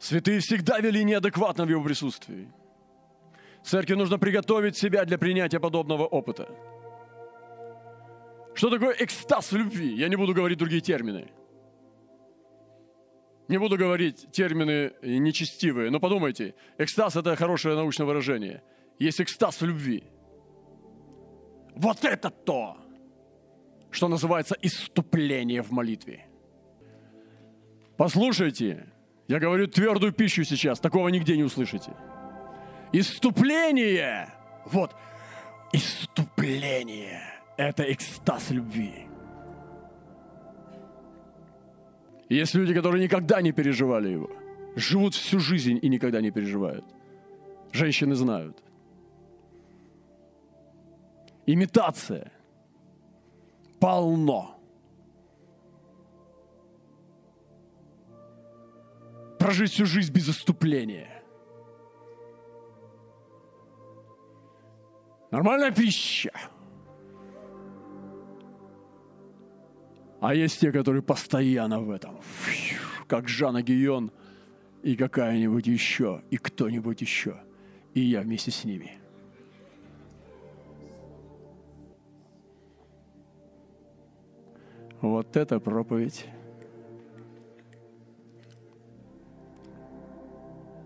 Святые 0.06 0.40
всегда 0.40 0.80
вели 0.80 1.04
неадекватно 1.04 1.66
в 1.66 1.70
его 1.70 1.84
присутствии. 1.84 2.48
Церкви 3.64 3.96
нужно 3.96 4.20
приготовить 4.20 4.78
себя 4.78 5.04
для 5.04 5.18
принятия 5.18 5.60
подобного 5.60 6.06
опыта. 6.06 6.48
Что 8.54 8.70
такое 8.70 8.96
экстаз 9.00 9.52
любви? 9.52 9.96
Я 9.96 10.08
не 10.08 10.16
буду 10.16 10.36
говорить 10.36 10.60
другие 10.60 10.82
термины. 10.82 11.32
Не 13.48 13.58
буду 13.58 13.78
говорить 13.78 14.32
термины 14.32 14.94
нечестивые, 15.02 15.90
но 15.90 16.00
подумайте, 16.00 16.54
экстаз– 16.78 17.16
это 17.18 17.36
хорошее 17.36 17.76
научное 17.76 18.06
выражение. 18.06 18.62
Есть 19.00 19.22
экстаз 19.22 19.62
любви. 19.62 20.04
Вот 21.76 22.06
это 22.06 22.30
то, 22.30 22.78
что 23.90 24.08
называется 24.08 24.56
иступление 24.62 25.64
в 25.64 25.72
молитве. 25.72 26.28
Послушайте, 27.98 28.86
я 29.28 29.40
говорю 29.40 29.68
твердую 29.68 30.12
пищу 30.12 30.44
сейчас, 30.44 30.80
такого 30.80 31.10
нигде 31.10 31.36
не 31.38 31.44
услышите. 31.44 31.92
Иступление, 32.92 34.34
вот, 34.66 34.96
иступление– 35.74 37.22
это 37.58 37.84
экстаз 37.92 38.52
любви. 38.52 39.08
Есть 42.30 42.56
люди, 42.56 42.74
которые 42.74 43.04
никогда 43.04 43.42
не 43.42 43.52
переживали 43.52 44.10
его, 44.10 44.30
живут 44.76 45.14
всю 45.14 45.40
жизнь 45.40 45.80
и 45.82 45.90
никогда 45.90 46.22
не 46.22 46.32
переживают. 46.32 46.86
Женщины 47.72 48.16
знают. 48.16 48.64
Имитация. 51.46 52.32
Полно. 53.80 54.55
Прожить 59.46 59.74
всю 59.74 59.86
жизнь 59.86 60.12
без 60.12 60.28
иступления. 60.28 61.22
Нормальная 65.30 65.70
пища. 65.70 66.32
А 70.20 70.34
есть 70.34 70.60
те, 70.60 70.72
которые 70.72 71.04
постоянно 71.04 71.80
в 71.80 71.92
этом. 71.92 72.20
Как 73.08 73.30
Жанна 73.30 73.62
Гион 73.62 74.12
и 74.82 74.96
какая-нибудь 74.96 75.68
еще, 75.68 76.24
и 76.32 76.38
кто-нибудь 76.38 77.02
еще. 77.02 77.40
И 77.94 78.00
я 78.00 78.22
вместе 78.22 78.50
с 78.50 78.66
ними. 78.66 78.98
Вот 85.02 85.38
это 85.38 85.60
проповедь. 85.60 86.26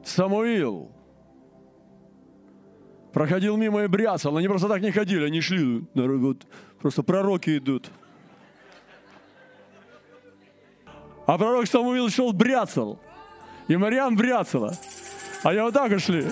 Самуил 0.10 0.91
проходил 3.13 3.58
мимо 3.58 3.84
и 3.84 3.88
бряцал. 3.88 4.36
Они 4.38 4.48
просто 4.48 4.67
так 4.67 4.82
не 4.82 4.91
ходили, 4.91 5.26
они 5.26 5.41
шли. 5.41 5.86
Вот, 5.93 6.48
просто 6.82 7.04
пророки 7.04 7.58
идут. 7.58 7.91
А 11.26 11.38
пророк 11.38 11.67
Самуил 11.67 12.10
шел 12.10 12.34
бряцал. 12.34 13.00
И 13.67 13.78
Мариам 13.78 14.15
бряцала. 14.15 14.74
Они 15.43 15.60
вот 15.60 15.74
так 15.74 15.91
и 15.91 16.00
шли. 16.00 16.26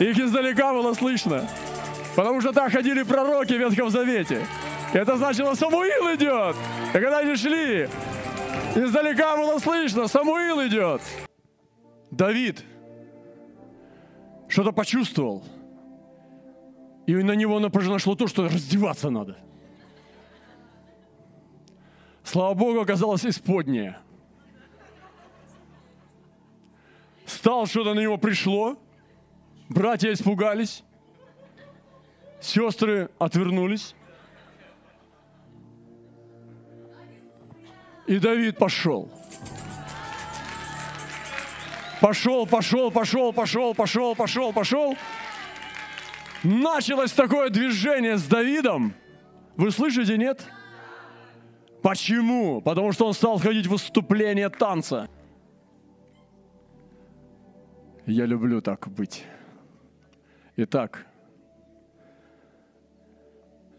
Их 0.00 0.18
издалека 0.18 0.72
было 0.72 0.94
слышно. 0.94 1.46
Потому 2.16 2.40
что 2.40 2.52
так 2.52 2.72
ходили 2.72 3.02
пророки 3.02 3.52
в 3.52 3.58
Ветхом 3.58 3.90
Завете. 3.90 4.46
И 4.94 4.96
это 4.96 5.16
значило, 5.16 5.54
Самуил 5.54 6.14
идет. 6.14 6.56
И 6.90 6.92
когда 6.92 7.18
они 7.18 7.36
шли, 7.36 7.88
издалека 8.74 9.36
было 9.36 9.58
слышно, 9.58 10.08
Самуил 10.08 10.66
идет. 10.66 11.02
Давид– 12.10 12.64
что-то 14.54 14.70
почувствовал. 14.70 15.42
И 17.06 17.14
на 17.16 17.32
него 17.32 17.58
нашло 17.58 18.14
то, 18.14 18.28
что 18.28 18.44
раздеваться 18.44 19.10
надо. 19.10 19.36
Слава 22.22 22.54
Богу, 22.54 22.80
оказалось 22.80 23.26
исподнее. 23.26 23.98
Стал, 27.26 27.66
что-то 27.66 27.94
на 27.94 28.00
него 28.00 28.16
пришло. 28.16 28.78
Братья 29.68 30.12
испугались. 30.12 30.84
Сестры 32.40 33.10
отвернулись. 33.18 33.96
И 38.06 38.20
Давид 38.20 38.56
пошел. 38.56 39.10
Пошел, 42.04 42.46
пошел, 42.46 42.90
пошел, 42.90 43.32
пошел, 43.32 43.74
пошел, 43.74 44.14
пошел, 44.14 44.52
пошел. 44.52 44.94
Началось 46.42 47.12
такое 47.12 47.48
движение 47.48 48.18
с 48.18 48.24
Давидом. 48.26 48.92
Вы 49.56 49.70
слышите, 49.70 50.18
нет? 50.18 50.46
Почему? 51.80 52.60
Потому 52.60 52.92
что 52.92 53.06
он 53.06 53.14
стал 53.14 53.38
ходить 53.38 53.66
в 53.66 53.70
выступление 53.70 54.50
танца. 54.50 55.08
Я 58.04 58.26
люблю 58.26 58.60
так 58.60 58.86
быть. 58.88 59.24
Итак, 60.56 61.06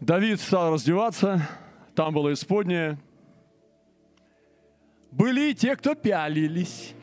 Давид 0.00 0.40
стал 0.40 0.72
раздеваться, 0.72 1.48
там 1.94 2.12
было 2.12 2.32
исподнее. 2.32 2.98
Были 5.12 5.52
те, 5.52 5.76
кто 5.76 5.94
пялились. 5.94 6.96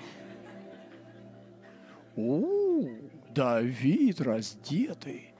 О, 2.15 2.85
Давид 3.33 4.21
раздетый. 4.21 5.33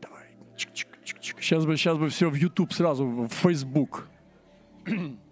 Давай. 0.00 0.26
Чик 0.56 0.72
-чик 0.72 0.88
-чик 1.04 1.18
-чик. 1.20 1.40
Сейчас 1.40 1.64
бы, 1.64 1.76
сейчас 1.76 1.98
бы 1.98 2.08
все 2.08 2.28
в 2.28 2.34
YouTube 2.34 2.72
сразу, 2.72 3.06
в 3.06 3.28
Facebook. 3.28 4.08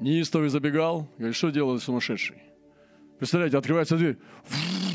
Неистовый 0.00 0.48
забегал, 0.48 1.06
говорит, 1.18 1.36
что 1.36 1.50
делает 1.50 1.82
сумасшедший? 1.82 2.42
Представляете, 3.18 3.58
открывается 3.58 3.96
дверь, 3.98 4.18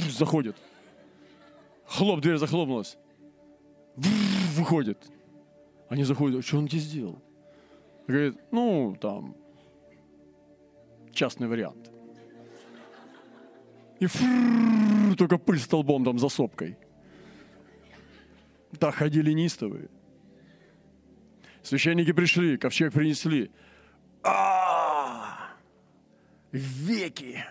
заходит. 0.10 0.56
Хлоп, 1.86 2.22
дверь 2.22 2.38
захлопнулась. 2.38 2.98
Выходит. 3.96 4.98
Они 5.90 6.04
заходят, 6.04 6.44
что 6.44 6.58
он 6.58 6.68
здесь 6.68 6.84
сделал? 6.84 7.22
Говорит, 8.08 8.40
ну, 8.52 8.98
там, 9.00 9.36
частный 11.12 11.48
вариант. 11.48 11.92
И 14.00 14.06
фрррр, 14.08 15.16
только 15.16 15.38
пыль 15.38 15.60
столбом 15.60 16.04
там 16.04 16.20
за 16.20 16.30
сопкой. 16.30 16.78
Так 18.80 18.96
ходили 18.96 19.32
нистовые. 19.32 19.90
Священники 21.64 22.12
пришли, 22.12 22.58
ковчег 22.58 22.94
принесли. 22.94 23.52
А, 24.24 25.54
веки 26.52 27.44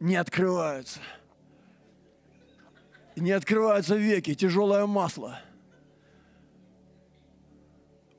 не 0.00 0.16
открываются. 0.16 1.00
Не 3.14 3.32
открываются 3.32 3.96
веки, 3.96 4.34
тяжелое 4.34 4.86
масло. 4.86 5.40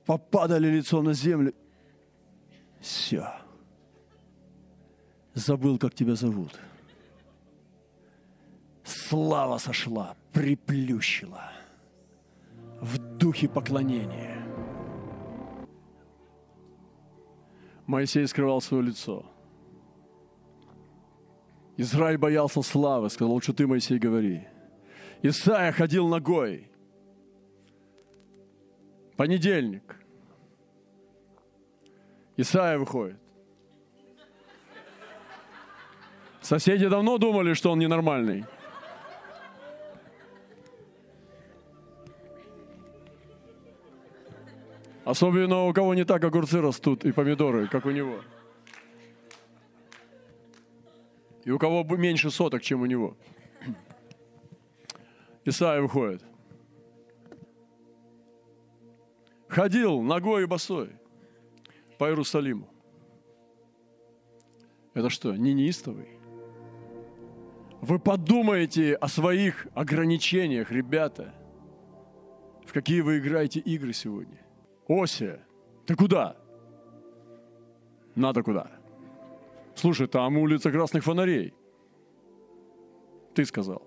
Попадали 0.05 0.69
лицом 0.69 1.05
на 1.05 1.13
землю. 1.13 1.53
Все. 2.79 3.27
Забыл, 5.33 5.77
как 5.77 5.93
тебя 5.93 6.15
зовут. 6.15 6.57
Слава 9.09 9.57
сошла, 9.57 10.17
приплющила 10.33 11.53
в 12.81 12.97
духе 12.97 13.47
поклонения. 13.47 14.45
Моисей 17.85 18.27
скрывал 18.27 18.59
свое 18.59 18.83
лицо. 18.83 19.25
Израиль 21.77 22.17
боялся 22.17 22.61
славы, 22.61 23.09
сказал, 23.09 23.31
лучше 23.31 23.53
ты, 23.53 23.65
Моисей, 23.65 23.97
говори. 23.97 24.45
Исаия 25.21 25.71
ходил 25.71 26.09
ногой. 26.09 26.69
Понедельник. 29.15 29.95
Исаия 32.35 32.77
выходит. 32.77 33.19
Соседи 36.41 36.89
давно 36.89 37.17
думали, 37.17 37.53
что 37.53 37.71
он 37.71 37.79
ненормальный. 37.79 38.45
Особенно 45.07 45.63
у 45.63 45.71
кого 45.71 45.93
не 45.93 46.03
так 46.03 46.21
огурцы 46.25 46.59
растут 46.59 47.05
и 47.05 47.13
помидоры, 47.13 47.69
как 47.69 47.85
у 47.85 47.91
него. 47.91 48.19
И 51.45 51.49
у 51.49 51.57
кого 51.57 51.85
меньше 51.95 52.29
соток, 52.29 52.61
чем 52.61 52.81
у 52.81 52.85
него. 52.85 53.15
Исаия 55.45 55.81
выходит. 55.81 56.21
Ходил 59.47 60.01
ногой 60.01 60.43
и 60.43 60.45
босой 60.45 60.89
по 61.97 62.09
Иерусалиму. 62.09 62.67
Это 64.93 65.09
что, 65.09 65.33
не 65.37 65.53
неистовый? 65.53 66.09
Вы 67.79 67.97
подумаете 67.97 68.95
о 68.95 69.07
своих 69.07 69.67
ограничениях, 69.73 70.69
ребята. 70.69 71.33
В 72.65 72.73
какие 72.73 72.99
вы 72.99 73.19
играете 73.19 73.61
игры 73.61 73.93
сегодня? 73.93 74.46
Ося, 74.87 75.39
ты 75.85 75.95
куда? 75.95 76.37
Надо 78.15 78.41
куда? 78.41 78.71
Слушай, 79.75 80.07
там 80.07 80.37
улица 80.37 80.71
красных 80.71 81.03
фонарей. 81.03 81.53
Ты 83.33 83.45
сказал. 83.45 83.83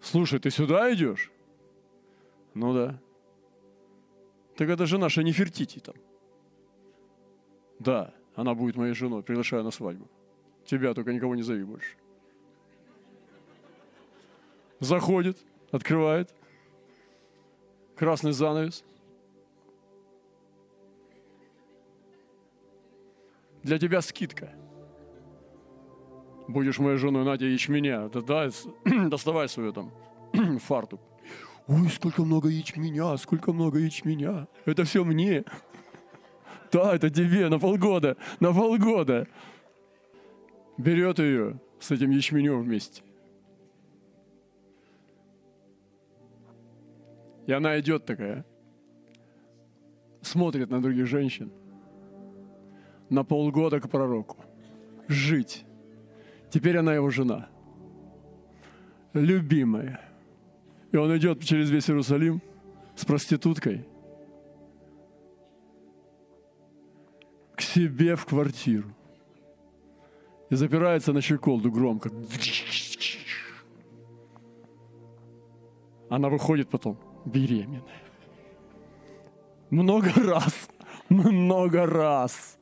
Слушай, 0.00 0.40
ты 0.40 0.50
сюда 0.50 0.92
идешь? 0.92 1.30
Ну 2.54 2.74
да. 2.74 3.00
Так 4.56 4.68
это 4.68 4.86
же 4.86 4.98
наша 4.98 5.22
Нефертити 5.22 5.78
там. 5.78 5.94
Да, 7.78 8.14
она 8.34 8.54
будет 8.54 8.76
моей 8.76 8.94
женой, 8.94 9.22
приглашаю 9.22 9.62
на 9.62 9.70
свадьбу. 9.70 10.08
Тебя 10.64 10.94
только 10.94 11.12
никого 11.12 11.34
не 11.34 11.42
зови 11.42 11.64
больше. 11.64 11.96
Заходит, 14.80 15.38
открывает. 15.70 16.34
Красный 17.96 18.32
занавес. 18.32 18.84
Для 23.64 23.78
тебя 23.78 24.02
скидка. 24.02 24.52
Будешь 26.46 26.78
моей 26.78 26.98
женой, 26.98 27.24
Надя, 27.24 27.46
ячменя. 27.46 28.10
Да, 28.10 28.50
доставай 29.08 29.48
свою 29.48 29.72
там 29.72 29.90
фартук. 30.58 31.00
Ой, 31.66 31.88
сколько 31.88 32.22
много 32.22 32.48
ячменя, 32.48 33.16
сколько 33.16 33.54
много 33.54 33.78
ячменя. 33.78 34.48
Это 34.66 34.84
все 34.84 35.02
мне. 35.02 35.44
Да, 36.70 36.94
это 36.94 37.08
тебе 37.08 37.48
на 37.48 37.58
полгода, 37.58 38.18
на 38.38 38.52
полгода. 38.52 39.26
Берет 40.76 41.18
ее 41.18 41.58
с 41.80 41.90
этим 41.90 42.10
ячменем 42.10 42.60
вместе. 42.60 43.02
И 47.46 47.52
она 47.52 47.78
идет 47.80 48.04
такая, 48.04 48.44
смотрит 50.20 50.70
на 50.70 50.82
других 50.82 51.06
женщин, 51.06 51.50
на 53.14 53.24
полгода 53.24 53.80
к 53.80 53.88
пророку, 53.88 54.36
жить. 55.08 55.64
Теперь 56.50 56.76
она 56.78 56.94
его 56.94 57.10
жена, 57.10 57.48
любимая. 59.14 60.00
И 60.92 60.96
он 60.96 61.16
идет 61.16 61.42
через 61.42 61.70
весь 61.70 61.88
Иерусалим 61.88 62.40
с 62.96 63.04
проституткой 63.04 63.86
к 67.56 67.60
себе 67.60 68.14
в 68.16 68.26
квартиру. 68.26 68.88
И 70.50 70.56
запирается 70.56 71.12
на 71.12 71.20
щеколду 71.20 71.70
громко. 71.70 72.10
Она 76.10 76.28
выходит 76.28 76.68
потом 76.68 76.96
беременная. 77.24 77.82
Много 79.70 80.12
раз. 80.12 80.68
Много 81.08 81.86
раз. 81.86 82.58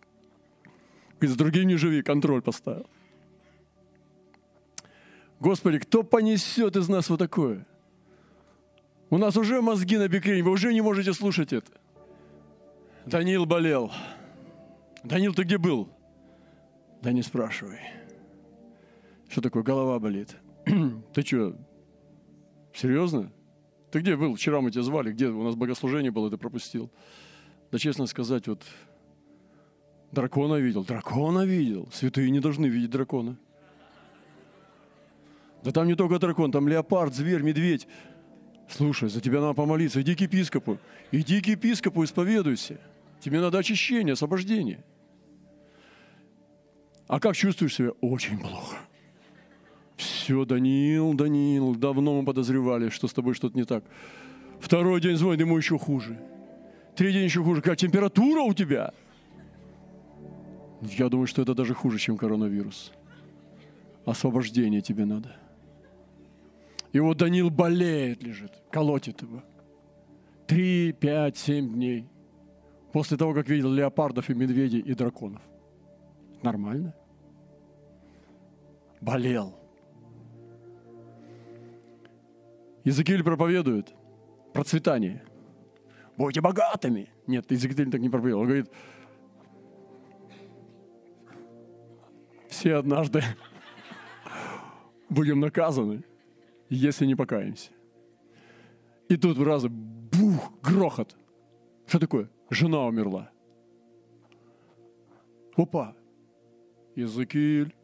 И 1.22 1.26
с 1.26 1.36
другим 1.36 1.68
не 1.68 1.76
живи, 1.76 2.02
контроль 2.02 2.42
поставил. 2.42 2.86
Господи, 5.38 5.78
кто 5.78 6.02
понесет 6.02 6.76
из 6.76 6.88
нас 6.88 7.08
вот 7.08 7.18
такое? 7.18 7.64
У 9.08 9.18
нас 9.18 9.36
уже 9.36 9.62
мозги 9.62 9.98
на 9.98 10.08
бекрень, 10.08 10.42
вы 10.42 10.50
уже 10.50 10.72
не 10.74 10.80
можете 10.80 11.12
слушать 11.12 11.52
это. 11.52 11.70
Даниил 13.06 13.46
болел. 13.46 13.92
Данил, 15.04 15.32
ты 15.32 15.44
где 15.44 15.58
был? 15.58 15.88
Да 17.02 17.12
не 17.12 17.22
спрашивай. 17.22 17.80
Что 19.28 19.40
такое, 19.40 19.62
голова 19.62 20.00
болит? 20.00 20.36
ты 21.14 21.22
что, 21.22 21.56
серьезно? 22.74 23.32
Ты 23.92 24.00
где 24.00 24.16
был? 24.16 24.34
Вчера 24.34 24.60
мы 24.60 24.70
тебя 24.72 24.82
звали, 24.82 25.12
где 25.12 25.28
у 25.28 25.42
нас 25.44 25.54
богослужение 25.54 26.10
было, 26.10 26.30
ты 26.30 26.36
пропустил. 26.36 26.90
Да 27.70 27.78
честно 27.78 28.06
сказать, 28.06 28.48
вот 28.48 28.64
дракона 30.12 30.56
видел. 30.56 30.84
Дракона 30.84 31.44
видел. 31.44 31.88
Святые 31.92 32.30
не 32.30 32.40
должны 32.40 32.66
видеть 32.66 32.90
дракона. 32.90 33.36
Да 35.64 35.72
там 35.72 35.86
не 35.86 35.94
только 35.94 36.18
дракон, 36.18 36.52
там 36.52 36.68
леопард, 36.68 37.14
зверь, 37.14 37.42
медведь. 37.42 37.86
Слушай, 38.68 39.08
за 39.08 39.20
тебя 39.20 39.40
надо 39.40 39.54
помолиться. 39.54 40.00
Иди 40.02 40.14
к 40.14 40.20
епископу. 40.20 40.78
Иди 41.10 41.40
к 41.40 41.46
епископу, 41.46 42.04
исповедуйся. 42.04 42.80
Тебе 43.20 43.40
надо 43.40 43.58
очищение, 43.58 44.14
освобождение. 44.14 44.84
А 47.06 47.20
как 47.20 47.36
чувствуешь 47.36 47.74
себя? 47.74 47.90
Очень 48.00 48.38
плохо. 48.38 48.76
Все, 49.96 50.44
Даниил, 50.44 51.14
Даниил, 51.14 51.74
давно 51.74 52.20
мы 52.20 52.24
подозревали, 52.24 52.88
что 52.88 53.06
с 53.06 53.12
тобой 53.12 53.34
что-то 53.34 53.56
не 53.56 53.64
так. 53.64 53.84
Второй 54.58 55.00
день 55.00 55.16
звонит, 55.16 55.40
ему 55.40 55.56
еще 55.56 55.78
хуже. 55.78 56.18
Третий 56.96 57.18
день 57.18 57.24
еще 57.24 57.44
хуже. 57.44 57.60
Какая 57.60 57.76
температура 57.76 58.40
у 58.40 58.54
тебя? 58.54 58.92
Я 60.82 61.08
думаю, 61.08 61.26
что 61.26 61.42
это 61.42 61.54
даже 61.54 61.74
хуже, 61.74 61.98
чем 61.98 62.16
коронавирус. 62.16 62.92
Освобождение 64.04 64.80
тебе 64.80 65.04
надо. 65.04 65.36
И 66.92 66.98
вот 66.98 67.16
Даниил 67.16 67.50
болеет, 67.50 68.22
лежит, 68.22 68.52
колотит 68.70 69.22
его. 69.22 69.42
Три, 70.46 70.92
пять, 70.92 71.38
семь 71.38 71.72
дней. 71.72 72.08
После 72.92 73.16
того, 73.16 73.32
как 73.32 73.48
видел 73.48 73.72
леопардов 73.72 74.28
и 74.28 74.34
медведей 74.34 74.80
и 74.80 74.92
драконов. 74.94 75.40
Нормально. 76.42 76.94
Болел. 79.00 79.58
Иезекииль 82.84 83.22
проповедует 83.22 83.94
процветание. 84.52 85.22
Будьте 86.16 86.40
богатыми. 86.40 87.08
Нет, 87.26 87.50
Иезекииль 87.50 87.90
так 87.90 88.00
не 88.00 88.10
проповедовал. 88.10 88.42
Он 88.42 88.48
говорит, 88.48 88.70
все 92.52 92.74
однажды 92.74 93.22
будем 95.08 95.40
наказаны, 95.40 96.04
если 96.68 97.06
не 97.06 97.14
покаемся. 97.14 97.70
И 99.08 99.16
тут 99.16 99.38
в 99.38 99.42
разы 99.42 99.68
бух, 99.68 100.52
грохот. 100.62 101.16
Что 101.86 101.98
такое? 101.98 102.30
Жена 102.50 102.86
умерла. 102.86 103.30
Опа. 105.56 105.96
Иезекииль. 106.94 107.74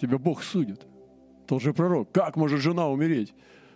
Тебя 0.00 0.18
Бог 0.18 0.42
судит. 0.42 0.86
Тот 1.46 1.62
же 1.62 1.72
пророк. 1.72 2.10
Как 2.12 2.36
может 2.36 2.60
жена 2.60 2.88
умереть? 2.88 3.32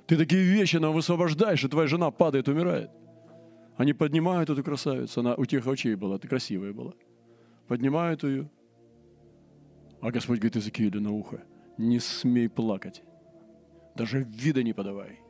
Ты 0.07 0.17
такие 0.17 0.43
вещи 0.43 0.77
нам 0.77 0.93
высвобождаешь, 0.93 1.65
и 1.65 1.69
твоя 1.69 1.87
жена 1.87 2.11
падает, 2.11 2.49
умирает. 2.49 2.91
Они 3.77 3.93
поднимают 3.93 4.51
эту 4.51 4.63
красавицу. 4.65 5.21
Она 5.21 5.35
у 5.35 5.45
тех 5.45 5.67
очей 5.67 5.95
была, 5.95 6.19
ты 6.19 6.29
красивая 6.29 6.73
была. 6.73 6.93
Поднимают 7.69 8.23
ее. 8.25 8.51
А 10.01 10.11
Господь 10.11 10.39
говорит 10.39 10.57
Иезекиилю 10.57 11.01
на 11.01 11.13
ухо, 11.13 11.43
не 11.79 11.99
смей 11.99 12.49
плакать. 12.49 13.03
Даже 13.95 14.23
вида 14.23 14.63
не 14.63 14.73
подавай. 14.73 15.21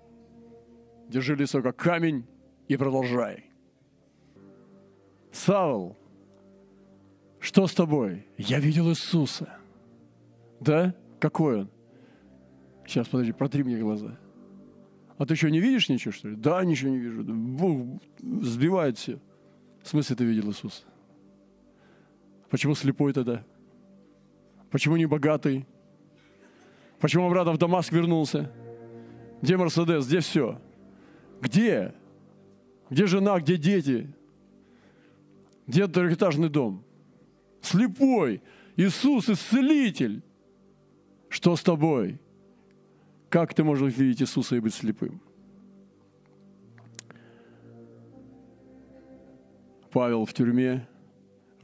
Держи 1.09 1.37
лицо 1.37 1.63
как 1.63 1.77
камень 1.77 2.27
и 2.67 2.77
продолжай. 2.77 3.51
Саул 5.31 5.97
Что 7.41 7.67
с 7.67 7.75
тобой? 7.75 8.27
Я 8.39 8.59
видел 8.59 8.89
Иисуса. 8.89 9.59
Да? 10.61 10.95
Какой 11.21 11.61
он? 11.61 11.71
Сейчас, 12.87 13.09
подожди, 13.09 13.33
протри 13.33 13.63
мне 13.63 13.79
глаза. 13.79 14.19
А 15.19 15.27
ты 15.27 15.37
что, 15.37 15.51
не 15.51 15.61
видишь 15.61 15.89
ничего, 15.89 16.13
что 16.13 16.29
ли? 16.29 16.37
Да, 16.37 16.65
ничего 16.65 16.91
не 16.91 16.99
вижу. 16.99 17.23
Бог 17.23 18.03
сбивает 18.21 18.99
все. 18.99 19.21
В 19.83 19.89
смысле 19.89 20.17
ты 20.17 20.25
видел 20.25 20.49
Иисуса? 20.49 20.83
Почему 22.51 22.75
слепой 22.75 23.13
тогда? 23.13 23.45
Почему 24.71 24.97
не 24.97 25.07
богатый? 25.07 25.67
Почему 27.01 27.27
обратно 27.27 27.53
в 27.53 27.59
Дамаск 27.59 27.93
вернулся? 27.93 28.51
Где 29.43 29.57
Мерседес? 29.57 30.07
Где 30.07 30.21
все? 30.21 30.61
Где? 31.41 31.95
Где 32.91 33.07
жена? 33.07 33.39
Где 33.41 33.57
дети? 33.57 34.15
Где 35.67 35.87
трехэтажный 35.87 36.49
дом? 36.49 36.85
Слепой. 37.61 38.43
Иисус, 38.77 39.29
исцелитель. 39.29 40.23
Что 41.29 41.57
с 41.57 41.63
тобой? 41.63 42.19
Как 43.29 43.55
ты 43.55 43.65
можешь 43.65 43.97
видеть 43.97 44.23
Иисуса 44.23 44.57
и 44.57 44.61
быть 44.61 44.75
слепым? 44.75 45.21
Павел 49.91 50.25
в 50.25 50.33
тюрьме, 50.33 50.87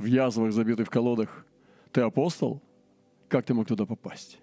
в 0.01 0.07
язвах, 0.07 0.53
забитый 0.53 0.84
в 0.84 0.90
колодах. 0.90 1.46
Ты 1.92 2.01
апостол? 2.01 2.62
Как 3.28 3.44
ты 3.44 3.53
мог 3.53 3.66
туда 3.68 3.84
попасть? 3.84 4.38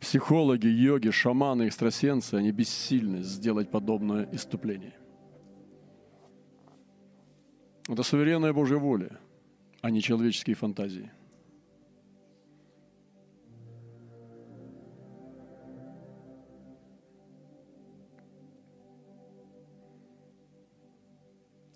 Психологи, 0.00 0.66
йоги, 0.66 1.10
шаманы, 1.10 1.68
экстрасенсы, 1.68 2.34
они 2.34 2.50
бессильны 2.50 3.22
сделать 3.22 3.70
подобное 3.70 4.28
иступление. 4.32 4.94
Это 7.88 8.02
суверенная 8.02 8.52
Божья 8.52 8.78
воля, 8.78 9.18
а 9.82 9.90
не 9.90 10.00
человеческие 10.00 10.56
фантазии– 10.56 11.10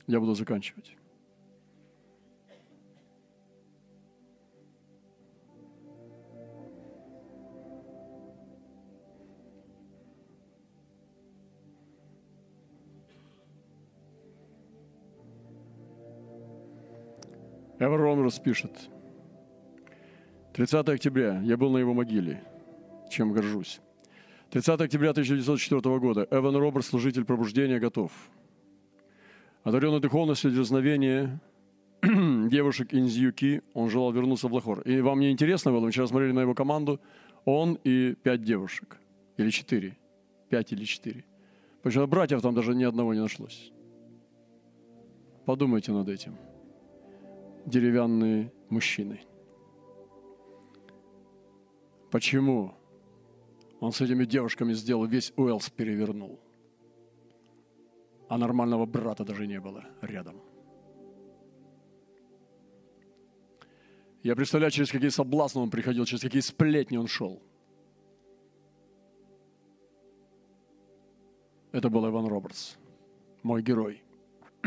Я 0.06 0.20
буду 0.20 0.34
заканчивать. 0.34 0.96
Эвер 17.78 18.00
Ромерс 18.00 18.38
пишет. 18.38 18.70
30 20.54 20.88
октября. 20.88 21.40
Я 21.42 21.58
был 21.58 21.70
на 21.70 21.78
его 21.78 21.92
могиле, 21.92 22.42
чем 23.10 23.32
горжусь. 23.32 23.80
30 24.50 24.80
октября 24.80 25.10
1904 25.10 25.98
года. 25.98 26.26
Эван 26.30 26.56
Робертс, 26.56 26.88
служитель 26.88 27.24
пробуждения, 27.26 27.78
готов 27.78 28.12
одаренный 29.66 29.98
духовностью 29.98 30.52
дерзновения 30.52 31.40
девушек 32.00 32.94
Инзюки, 32.94 33.62
он 33.74 33.90
желал 33.90 34.12
вернуться 34.12 34.46
в 34.46 34.54
Лахор. 34.54 34.82
И 34.82 35.00
вам 35.00 35.18
не 35.18 35.32
интересно 35.32 35.72
было, 35.72 35.80
мы 35.80 35.90
вчера 35.90 36.06
смотрели 36.06 36.30
на 36.30 36.40
его 36.42 36.54
команду, 36.54 37.00
он 37.44 37.76
и 37.82 38.14
пять 38.14 38.42
девушек. 38.42 38.96
Или 39.36 39.50
четыре. 39.50 39.98
Пять 40.50 40.72
или 40.72 40.84
четыре. 40.84 41.24
Почему 41.82 42.06
братьев 42.06 42.42
там 42.42 42.54
даже 42.54 42.76
ни 42.76 42.84
одного 42.84 43.12
не 43.12 43.20
нашлось. 43.20 43.72
Подумайте 45.46 45.90
над 45.90 46.08
этим. 46.08 46.36
Деревянные 47.66 48.52
мужчины. 48.68 49.20
Почему 52.12 52.72
он 53.80 53.90
с 53.90 54.00
этими 54.00 54.24
девушками 54.24 54.74
сделал, 54.74 55.06
весь 55.06 55.32
Уэллс 55.36 55.70
перевернул? 55.70 56.38
А 58.28 58.38
нормального 58.38 58.86
брата 58.86 59.24
даже 59.24 59.46
не 59.46 59.60
было 59.60 59.84
рядом. 60.00 60.40
Я 64.22 64.34
представляю, 64.34 64.72
через 64.72 64.90
какие 64.90 65.10
соблазны 65.10 65.60
он 65.60 65.70
приходил, 65.70 66.04
через 66.04 66.22
какие 66.22 66.40
сплетни 66.40 66.96
он 66.96 67.06
шел. 67.06 67.40
Это 71.70 71.88
был 71.90 72.08
Иван 72.08 72.26
Робертс, 72.26 72.76
мой 73.42 73.62
герой. 73.62 74.02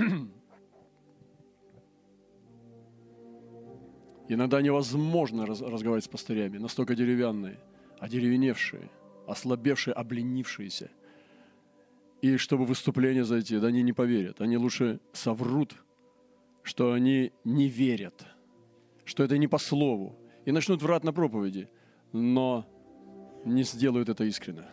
Иногда 4.30 4.62
невозможно 4.62 5.46
разговаривать 5.46 6.06
с 6.06 6.08
пастырями, 6.08 6.60
настолько 6.60 6.96
деревянные, 6.96 7.60
одеревеневшие, 8.00 8.90
ослабевшие, 9.28 9.94
обленившиеся– 9.94 10.92
и 12.22 12.38
чтобы 12.38 12.66
выступление 12.66 13.24
зайти, 13.24 13.60
да 13.60 13.68
они 13.68 13.82
не 13.82 13.94
поверят. 13.94 14.42
Они 14.42 14.58
лучше 14.58 15.00
соврут, 15.14 15.76
что 16.64 16.92
они 16.92 17.32
не 17.44 17.68
верят, 17.68 18.26
что 19.06 19.24
это 19.24 19.38
не 19.38 19.48
по 19.48 19.58
слову. 19.58 20.16
И 20.46 20.52
начнут 20.52 20.82
врать 20.82 21.04
на 21.04 21.14
проповеди, 21.14 21.70
но 22.12 22.66
не 23.46 23.64
сделают 23.64 24.10
это 24.10 24.24
искренне. 24.24 24.66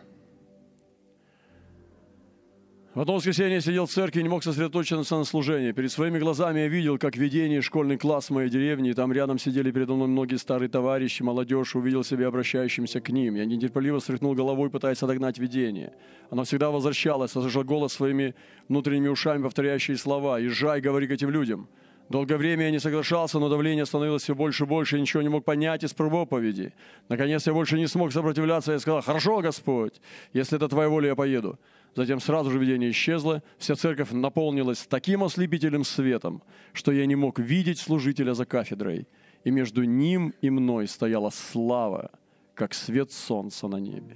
В 2.97 3.01
одно 3.01 3.13
воскресенье 3.13 3.61
сидел 3.61 3.85
в 3.85 3.91
церкви 3.91 4.21
и 4.21 4.23
не 4.23 4.29
мог 4.29 4.43
сосредоточиться 4.43 5.17
на 5.17 5.23
служении. 5.23 5.71
Перед 5.71 5.91
своими 5.91 6.17
глазами 6.17 6.61
я 6.61 6.67
видел, 6.67 6.97
как 6.97 7.15
видение 7.15 7.61
школьный 7.61 7.95
класс 7.95 8.31
в 8.31 8.33
моей 8.33 8.49
деревне, 8.49 8.89
и 8.89 8.93
там 8.95 9.13
рядом 9.13 9.37
сидели 9.37 9.69
передо 9.69 9.93
мной 9.93 10.07
многие 10.07 10.37
старые 10.37 10.67
товарищи, 10.67 11.21
молодежь, 11.21 11.75
увидел 11.75 12.03
себя 12.03 12.27
обращающимся 12.27 12.99
к 12.99 13.09
ним. 13.09 13.35
Я 13.35 13.45
нетерпеливо 13.45 13.99
стряхнул 13.99 14.33
головой, 14.33 14.71
пытаясь 14.71 15.03
отогнать 15.03 15.37
видение. 15.37 15.93
Оно 16.31 16.43
всегда 16.43 16.71
возвращалось, 16.71 17.29
слышал 17.29 17.63
голос 17.63 17.93
своими 17.93 18.33
внутренними 18.67 19.09
ушами, 19.09 19.43
повторяющие 19.43 19.95
слова 19.95 20.39
«Езжай, 20.39 20.81
говори 20.81 21.05
к 21.05 21.11
этим 21.11 21.29
людям». 21.29 21.69
Долгое 22.09 22.37
время 22.37 22.65
я 22.65 22.71
не 22.71 22.79
соглашался, 22.79 23.37
но 23.37 23.47
давление 23.47 23.85
становилось 23.85 24.23
все 24.23 24.33
больше 24.33 24.63
и 24.63 24.65
больше, 24.65 24.97
и 24.97 25.01
ничего 25.01 25.21
не 25.21 25.29
мог 25.29 25.45
понять 25.45 25.83
из 25.83 25.93
проповеди. 25.93 26.73
Наконец 27.09 27.45
я 27.45 27.53
больше 27.53 27.77
не 27.77 27.85
смог 27.85 28.11
сопротивляться, 28.11 28.71
я 28.71 28.79
сказал, 28.79 29.03
«Хорошо, 29.03 29.39
Господь, 29.41 30.01
если 30.33 30.57
это 30.57 30.67
Твоя 30.67 30.89
воля, 30.89 31.09
я 31.09 31.15
поеду». 31.15 31.59
Затем 31.97 32.19
сразу 32.19 32.51
же 32.51 32.59
видение 32.59 32.91
исчезло, 32.91 33.41
вся 33.57 33.75
церковь 33.75 34.11
наполнилась 34.11 34.85
таким 34.85 35.23
ослепительным 35.23 35.83
светом, 35.83 36.43
что 36.71 36.91
я 36.91 37.07
не 37.07 37.15
мог 37.15 37.39
видеть 37.39 37.79
служителя 37.79 38.35
за 38.35 38.45
кафедрой, 38.45 39.07
и 39.43 39.49
между 39.49 39.83
ним 39.83 40.31
и 40.39 40.51
мной 40.51 40.87
стояла 40.87 41.31
слава, 41.31 42.11
как 42.53 42.75
свет 42.75 43.11
солнца 43.11 43.67
на 43.67 43.77
небе. 43.77 44.15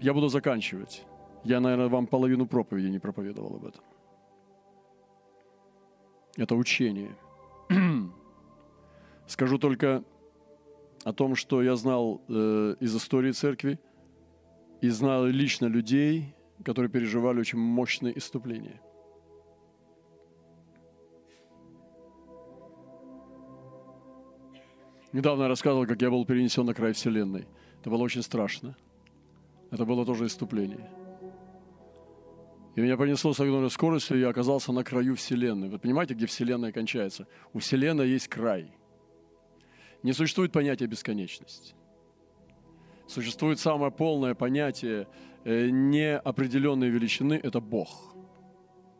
Я 0.00 0.14
буду 0.14 0.28
заканчивать. 0.28 1.04
Я, 1.42 1.58
наверное, 1.58 1.88
вам 1.88 2.06
половину 2.06 2.46
проповеди 2.46 2.86
не 2.86 3.00
проповедовал 3.00 3.56
об 3.56 3.64
этом. 3.64 3.82
Это 6.36 6.54
учение. 6.54 7.16
Скажу 9.26 9.58
только 9.58 10.04
о 11.02 11.12
том, 11.12 11.34
что 11.34 11.60
я 11.60 11.74
знал 11.74 12.22
э, 12.28 12.76
из 12.78 12.94
истории 12.96 13.32
церкви– 13.32 13.80
и 14.82 14.88
знал 14.88 15.24
лично 15.26 15.66
людей, 15.66 16.34
которые 16.64 16.90
переживали 16.90 17.38
очень 17.38 17.58
мощные 17.58 18.18
иступления. 18.18 18.82
Недавно 25.12 25.42
я 25.42 25.48
рассказывал, 25.48 25.86
как 25.86 26.02
я 26.02 26.10
был 26.10 26.26
перенесен 26.26 26.66
на 26.66 26.74
край 26.74 26.94
Вселенной. 26.94 27.46
Это 27.80 27.90
было 27.90 28.02
очень 28.02 28.22
страшно. 28.22 28.76
Это 29.70 29.84
было 29.84 30.04
тоже 30.04 30.26
иступление. 30.26 30.90
И 32.74 32.80
меня 32.80 32.96
понесло 32.96 33.32
с 33.32 33.38
огромной 33.40 33.70
скоростью, 33.70 34.16
и 34.16 34.20
я 34.20 34.30
оказался 34.30 34.72
на 34.72 34.82
краю 34.82 35.14
Вселенной. 35.14 35.68
Вы 35.68 35.78
понимаете, 35.78 36.14
где 36.14 36.26
Вселенная 36.26 36.72
кончается? 36.72 37.28
У 37.52 37.60
Вселенной 37.60 38.08
есть 38.08 38.26
край. 38.26 38.74
Не 40.02 40.12
существует 40.12 40.50
понятия 40.50 40.86
бесконечности. 40.86 41.74
Существует 43.12 43.58
самое 43.60 43.92
полное 43.92 44.34
понятие 44.34 45.06
э, 45.44 45.68
неопределенной 45.68 46.88
величины– 46.88 47.34
это 47.42 47.60
Бог, 47.60 48.16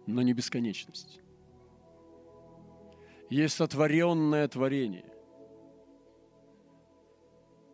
но 0.07 0.21
не 0.21 0.35
бесконечность. 0.35 1.23
Есть 3.31 3.55
сотворенное 3.55 4.47
творение. 4.49 5.11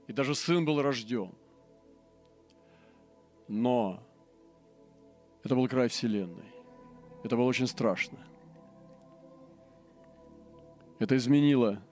И 0.06 0.12
даже 0.12 0.36
сын 0.36 0.64
был 0.64 0.80
рожден. 0.80 1.32
Но 3.48 4.00
это 5.42 5.56
был 5.56 5.66
край 5.66 5.88
Вселенной. 5.88 6.54
Это 7.24 7.34
было 7.34 7.46
очень 7.46 7.66
страшно. 7.66 8.18
Это 11.00 11.16
изменило 11.16 11.82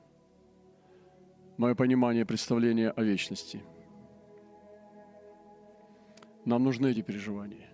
мое 1.57 1.75
понимание, 1.75 2.25
представление 2.25 2.93
о 2.93 3.03
вечности– 3.03 3.61
нам 6.47 6.63
нужны 6.63 6.93
эти 6.93 7.03
переживания. 7.03 7.69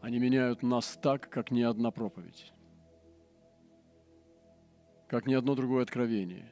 они 0.00 0.18
меняют 0.18 0.62
нас 0.62 0.98
так, 1.00 1.28
как 1.28 1.50
ни 1.50 1.60
одна 1.60 1.90
проповедь, 1.90 2.52
как 5.06 5.26
ни 5.26 5.34
одно 5.34 5.54
другое 5.54 5.82
откровение. 5.82 6.50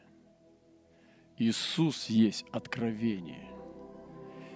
Иисус 1.38 2.06
есть 2.10 2.44
откровение. 2.52 3.48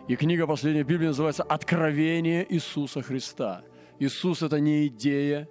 И 0.09 0.17
книга 0.17 0.47
последняя 0.47 0.83
Библии 0.83 1.07
называется 1.07 1.43
«Откровение 1.43 2.45
Иисуса 2.53 3.01
Христа». 3.03 3.65
Иисус– 3.99 4.43
это 4.43 4.61
не 4.61 4.89
идея, 4.89 5.49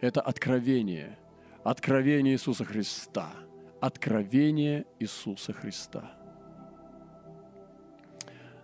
это 0.00 0.20
откровение. 0.20 1.18
Откровение 1.64 2.34
Иисуса 2.34 2.64
Христа. 2.64 3.32
Откровение 3.80 4.84
Иисуса 4.98 5.52
Христа. 5.52 6.10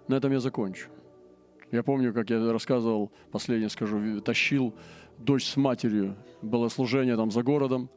На 0.08 0.16
этом 0.16 0.32
я 0.32 0.40
закончу. 0.40 0.90
Я 1.72 1.82
помню, 1.82 2.12
как 2.12 2.28
я 2.30 2.52
рассказывал, 2.52 3.10
последнее 3.30 3.70
скажу, 3.70 4.20
тащил 4.20 4.74
дочь 5.18 5.46
с 5.46 5.56
матерью, 5.56 6.16
было 6.42 6.68
служение 6.68 7.16
там 7.16 7.30
за 7.30 7.42
городом, 7.42 7.88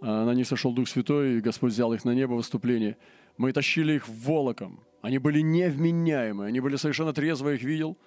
а 0.00 0.24
на 0.24 0.32
них 0.32 0.46
сошел 0.46 0.72
Дух 0.72 0.88
Святой, 0.88 1.38
и 1.38 1.40
Господь 1.40 1.72
взял 1.72 1.92
их 1.92 2.04
на 2.04 2.14
небо 2.14 2.34
выступление. 2.34 2.96
Мы 3.36 3.52
тащили 3.52 3.94
их 3.94 4.08
волоком. 4.08 4.80
Они 5.02 5.18
были 5.18 5.40
невменяемые, 5.40 6.48
они 6.48 6.60
были 6.60 6.76
совершенно 6.76 7.12
трезвые, 7.12 7.56
их 7.56 7.64
видел. 7.64 7.98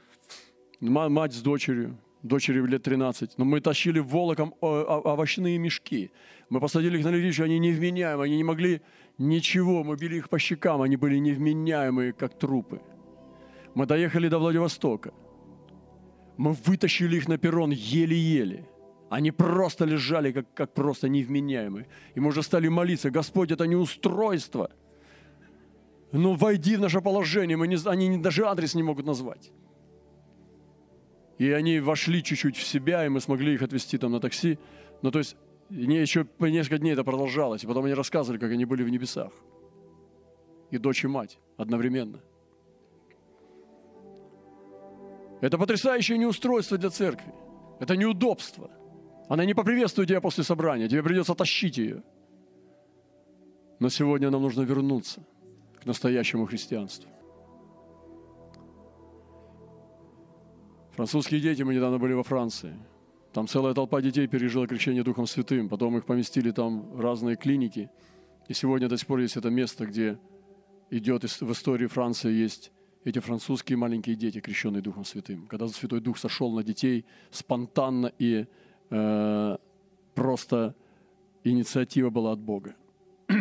Мать 0.79 1.33
с 1.33 1.41
дочерью, 1.41 1.97
дочери 2.21 2.65
лет 2.65 2.83
13. 2.83 3.37
Но 3.37 3.43
мы 3.43 3.59
тащили 3.59 3.99
волоком 3.99 4.53
овощные 4.61 5.57
мешки. 5.57 6.11
Мы 6.49 6.61
посадили 6.61 6.97
их 6.97 7.03
на 7.03 7.09
летище, 7.09 7.43
они 7.43 7.59
невменяемые, 7.59 8.25
они 8.25 8.37
не 8.37 8.43
могли 8.45 8.81
ничего. 9.17 9.83
Мы 9.83 9.97
били 9.97 10.15
их 10.17 10.29
по 10.29 10.39
щекам, 10.39 10.81
они 10.81 10.95
были 10.95 11.17
невменяемые, 11.17 12.13
как 12.13 12.39
трупы. 12.39 12.79
Мы 13.76 13.86
доехали 13.86 14.28
до 14.28 14.39
Владивостока. 14.39 15.13
Мы 16.38 16.53
вытащили 16.53 17.17
их 17.17 17.28
на 17.28 17.38
перрон 17.38 17.71
еле-еле. 17.71 18.67
Они 19.09 19.32
просто 19.32 19.86
лежали, 19.86 20.32
как, 20.32 20.53
как 20.53 20.74
просто 20.74 21.07
невменяемые. 21.07 21.88
И 22.15 22.19
мы 22.19 22.30
уже 22.30 22.41
стали 22.41 22.67
молиться, 22.67 23.11
Господь, 23.11 23.51
это 23.51 23.67
не 23.67 23.76
устройство. 23.76 24.71
Ну, 26.11 26.34
войди 26.34 26.76
в 26.76 26.82
наше 26.82 27.01
положение. 27.01 27.57
Мы 27.57 27.67
не, 27.67 27.78
они 27.88 28.17
даже 28.17 28.45
адрес 28.45 28.76
не 28.76 28.84
могут 28.84 29.05
назвать. 29.05 29.51
И 31.38 31.49
они 31.51 31.80
вошли 31.80 32.24
чуть-чуть 32.24 32.57
в 32.57 32.63
себя, 32.63 33.05
и 33.05 33.09
мы 33.09 33.19
смогли 33.19 33.53
их 33.53 33.61
отвезти 33.61 33.97
там 33.97 34.11
на 34.11 34.19
такси. 34.19 34.59
Ну, 35.01 35.11
то 35.11 35.19
есть, 35.19 35.36
не, 35.69 35.99
еще 35.99 36.28
несколько 36.39 36.78
дней 36.78 36.93
это 36.93 37.03
продолжалось. 37.03 37.63
И 37.63 37.67
потом 37.67 37.86
они 37.86 37.93
рассказывали, 37.93 38.39
как 38.39 38.51
они 38.51 38.65
были 38.65 38.84
в 38.84 38.89
небесах. 38.89 39.32
И 40.71 40.78
дочь 40.78 41.03
и 41.03 41.07
мать 41.07 41.39
одновременно– 41.57 42.19
Это 45.43 45.57
потрясающее 45.57 46.17
неустройство 46.17 46.77
для 46.77 46.89
церкви. 46.89 47.33
Это 47.81 47.97
неудобство. 47.97 48.71
Она 49.27 49.43
не 49.43 49.53
поприветствует 49.53 50.07
тебя 50.07 50.21
после 50.21 50.41
собрания, 50.45 50.87
тебе 50.87 51.03
придется 51.03 51.35
тащить 51.35 51.77
ее. 51.77 52.01
Но 53.77 53.89
сегодня 53.89 54.29
нам 54.29 54.41
нужно 54.41 54.61
вернуться 54.61 55.21
к 55.81 55.85
настоящему 55.85 56.45
христианству. 56.45 57.09
Французские 60.91 61.41
дети, 61.41 61.61
мы 61.63 61.75
недавно 61.75 61.97
были 61.99 62.13
во 62.13 62.23
Франции. 62.23 62.79
Там 63.33 63.45
целая 63.45 63.73
толпа 63.73 64.01
детей 64.01 64.27
пережила 64.27 64.65
крещение 64.65 65.03
Духом 65.03 65.27
Святым. 65.27 65.67
Потом 65.67 65.97
их 65.97 66.05
поместили 66.05 66.51
там 66.51 66.89
в 66.95 67.01
разные 67.01 67.35
клиники. 67.35 67.89
И 68.47 68.53
сегодня 68.53 68.87
до 68.87 68.97
сих 68.97 69.07
пор 69.07 69.19
есть 69.19 69.35
это 69.35 69.49
место, 69.49 69.87
где 69.87 70.17
идет 70.89 71.23
в 71.23 71.51
истории 71.51 71.87
Франции 71.87 72.31
есть 72.31 72.71
эти 73.03 73.19
французские 73.19 73.77
маленькие 73.77 74.15
дети, 74.15 74.39
крещенные 74.39 74.81
Духом 74.81 75.03
Святым. 75.05 75.47
Когда 75.47 75.67
Святой 75.67 75.99
Дух 75.99 76.17
сошел 76.17 76.51
на 76.51 76.63
детей 76.63 77.05
спонтанно 77.31 78.11
и 78.19 78.47
э, 78.89 79.57
просто 80.15 80.75
инициатива 81.43 82.09
была 82.09 82.31
от 82.31 82.39
Бога. 82.39 82.75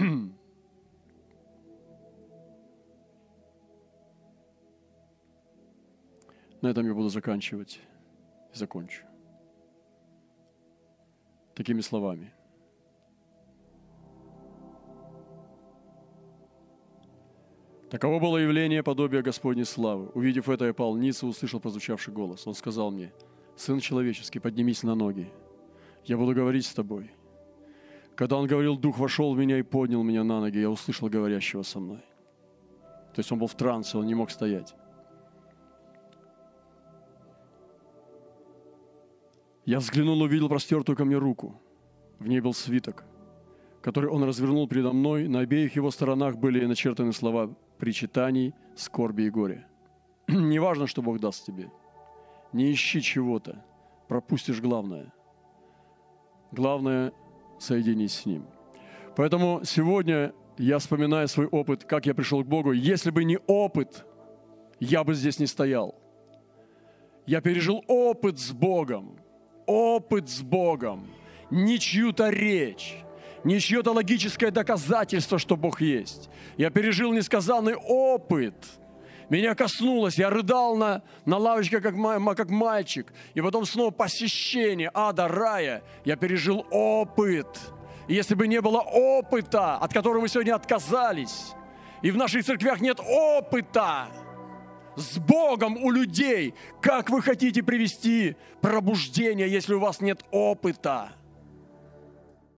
На 6.60 6.68
этом 6.68 6.86
я 6.86 6.94
буду 6.94 7.08
заканчивать 7.08 7.80
и 8.54 8.58
закончу. 8.58 9.04
Такими 11.54 11.80
словами– 11.80 12.32
Таково 17.92 18.18
было 18.20 18.38
явление 18.38 18.82
подобия 18.82 19.20
Господней 19.20 19.66
славы. 19.66 20.08
Увидев 20.14 20.48
это, 20.48 20.64
я 20.64 20.72
пал 20.72 20.96
ниц 20.96 21.22
и 21.22 21.26
услышал 21.26 21.60
прозвучавший 21.60 22.14
голос. 22.14 22.46
Он 22.46 22.54
сказал 22.54 22.90
мне, 22.90 23.12
«Сын 23.54 23.80
человеческий, 23.80 24.38
поднимись 24.38 24.82
на 24.82 24.94
ноги. 24.94 25.30
Я 26.06 26.16
буду 26.16 26.34
говорить 26.34 26.64
с 26.64 26.72
тобой». 26.72 27.10
Когда 28.14 28.36
он 28.38 28.46
говорил, 28.46 28.78
Дух 28.78 28.96
вошел 28.96 29.34
в 29.34 29.38
меня 29.38 29.58
и 29.58 29.62
поднял 29.62 30.02
меня 30.02 30.24
на 30.24 30.40
ноги, 30.40 30.56
я 30.56 30.70
услышал 30.70 31.10
говорящего 31.10 31.62
со 31.64 31.80
мной. 31.80 31.98
То 33.12 33.18
есть 33.18 33.30
он 33.30 33.38
был 33.38 33.46
в 33.46 33.54
трансе, 33.54 33.98
он 33.98 34.06
не 34.06 34.14
мог 34.14 34.30
стоять. 34.30 34.74
Я 39.66 39.80
взглянул 39.80 40.18
и 40.22 40.28
увидел 40.28 40.48
простертую 40.48 40.96
ко 40.96 41.04
мне 41.04 41.18
руку. 41.18 41.60
В 42.18 42.26
ней 42.26 42.40
был 42.40 42.54
свиток, 42.54 43.04
который 43.82 44.08
он 44.08 44.24
развернул 44.24 44.68
передо 44.68 44.92
мной. 44.92 45.28
На 45.28 45.40
обеих 45.40 45.76
его 45.76 45.90
сторонах 45.90 46.36
были 46.36 46.64
начертаны 46.64 47.12
слова 47.12 47.54
причитаний, 47.78 48.54
скорби 48.76 49.22
и 49.22 49.30
горя. 49.30 49.66
Не 50.28 50.60
важно, 50.60 50.86
что 50.86 51.02
Бог 51.02 51.18
даст 51.18 51.44
тебе. 51.44 51.70
Не 52.52 52.72
ищи 52.72 53.02
чего-то. 53.02 53.64
Пропустишь 54.08 54.60
главное. 54.60 55.12
Главное– 56.52 57.12
соединись 57.58 58.12
с 58.12 58.26
Ним. 58.26 58.44
Поэтому 59.16 59.60
сегодня 59.64 60.32
я 60.58 60.78
вспоминаю 60.78 61.28
свой 61.28 61.46
опыт, 61.46 61.84
как 61.84 62.06
я 62.06 62.14
пришел 62.14 62.44
к 62.44 62.46
Богу. 62.46 62.72
Если 62.72 63.10
бы 63.10 63.24
не 63.24 63.38
опыт, 63.46 64.06
я 64.80 65.02
бы 65.02 65.14
здесь 65.14 65.38
не 65.38 65.46
стоял. 65.46 65.94
Я 67.26 67.40
пережил 67.40 67.82
опыт 67.88 68.38
с 68.38 68.52
Богом. 68.52 69.18
Опыт 69.66 70.28
с 70.28 70.42
Богом. 70.42 71.06
Не 71.50 71.78
чью-то 71.78 72.30
речь 72.30 73.02
не 73.44 73.60
чье-то 73.60 73.92
логическое 73.92 74.50
доказательство, 74.50 75.38
что 75.38 75.56
Бог 75.56 75.80
есть. 75.80 76.30
Я 76.56 76.70
пережил 76.70 77.12
несказанный 77.12 77.74
опыт. 77.74 78.54
Меня 79.28 79.54
коснулось, 79.54 80.18
я 80.18 80.30
рыдал 80.30 80.76
на, 80.76 81.02
на 81.24 81.38
лавочке, 81.38 81.80
как, 81.80 81.94
как 82.36 82.50
мальчик. 82.50 83.12
И 83.34 83.40
потом 83.40 83.64
снова 83.64 83.90
посещение 83.90 84.90
ада, 84.92 85.26
рая. 85.26 85.82
Я 86.04 86.16
пережил 86.16 86.66
опыт. 86.70 87.46
И 88.08 88.14
если 88.14 88.34
бы 88.34 88.46
не 88.46 88.60
было 88.60 88.80
опыта, 88.80 89.76
от 89.76 89.92
которого 89.92 90.20
мы 90.20 90.28
сегодня 90.28 90.54
отказались, 90.54 91.52
и 92.02 92.10
в 92.10 92.16
наших 92.16 92.44
церквях 92.44 92.80
нет 92.80 93.00
опыта 93.00 94.08
с 94.96 95.18
Богом 95.18 95.76
у 95.76 95.90
людей, 95.90 96.54
как 96.80 97.08
вы 97.08 97.22
хотите 97.22 97.62
привести 97.62 98.36
пробуждение, 98.60 99.50
если 99.50 99.74
у 99.74 99.80
вас 99.80 100.00
нет 100.00 100.22
опыта? 100.30 101.12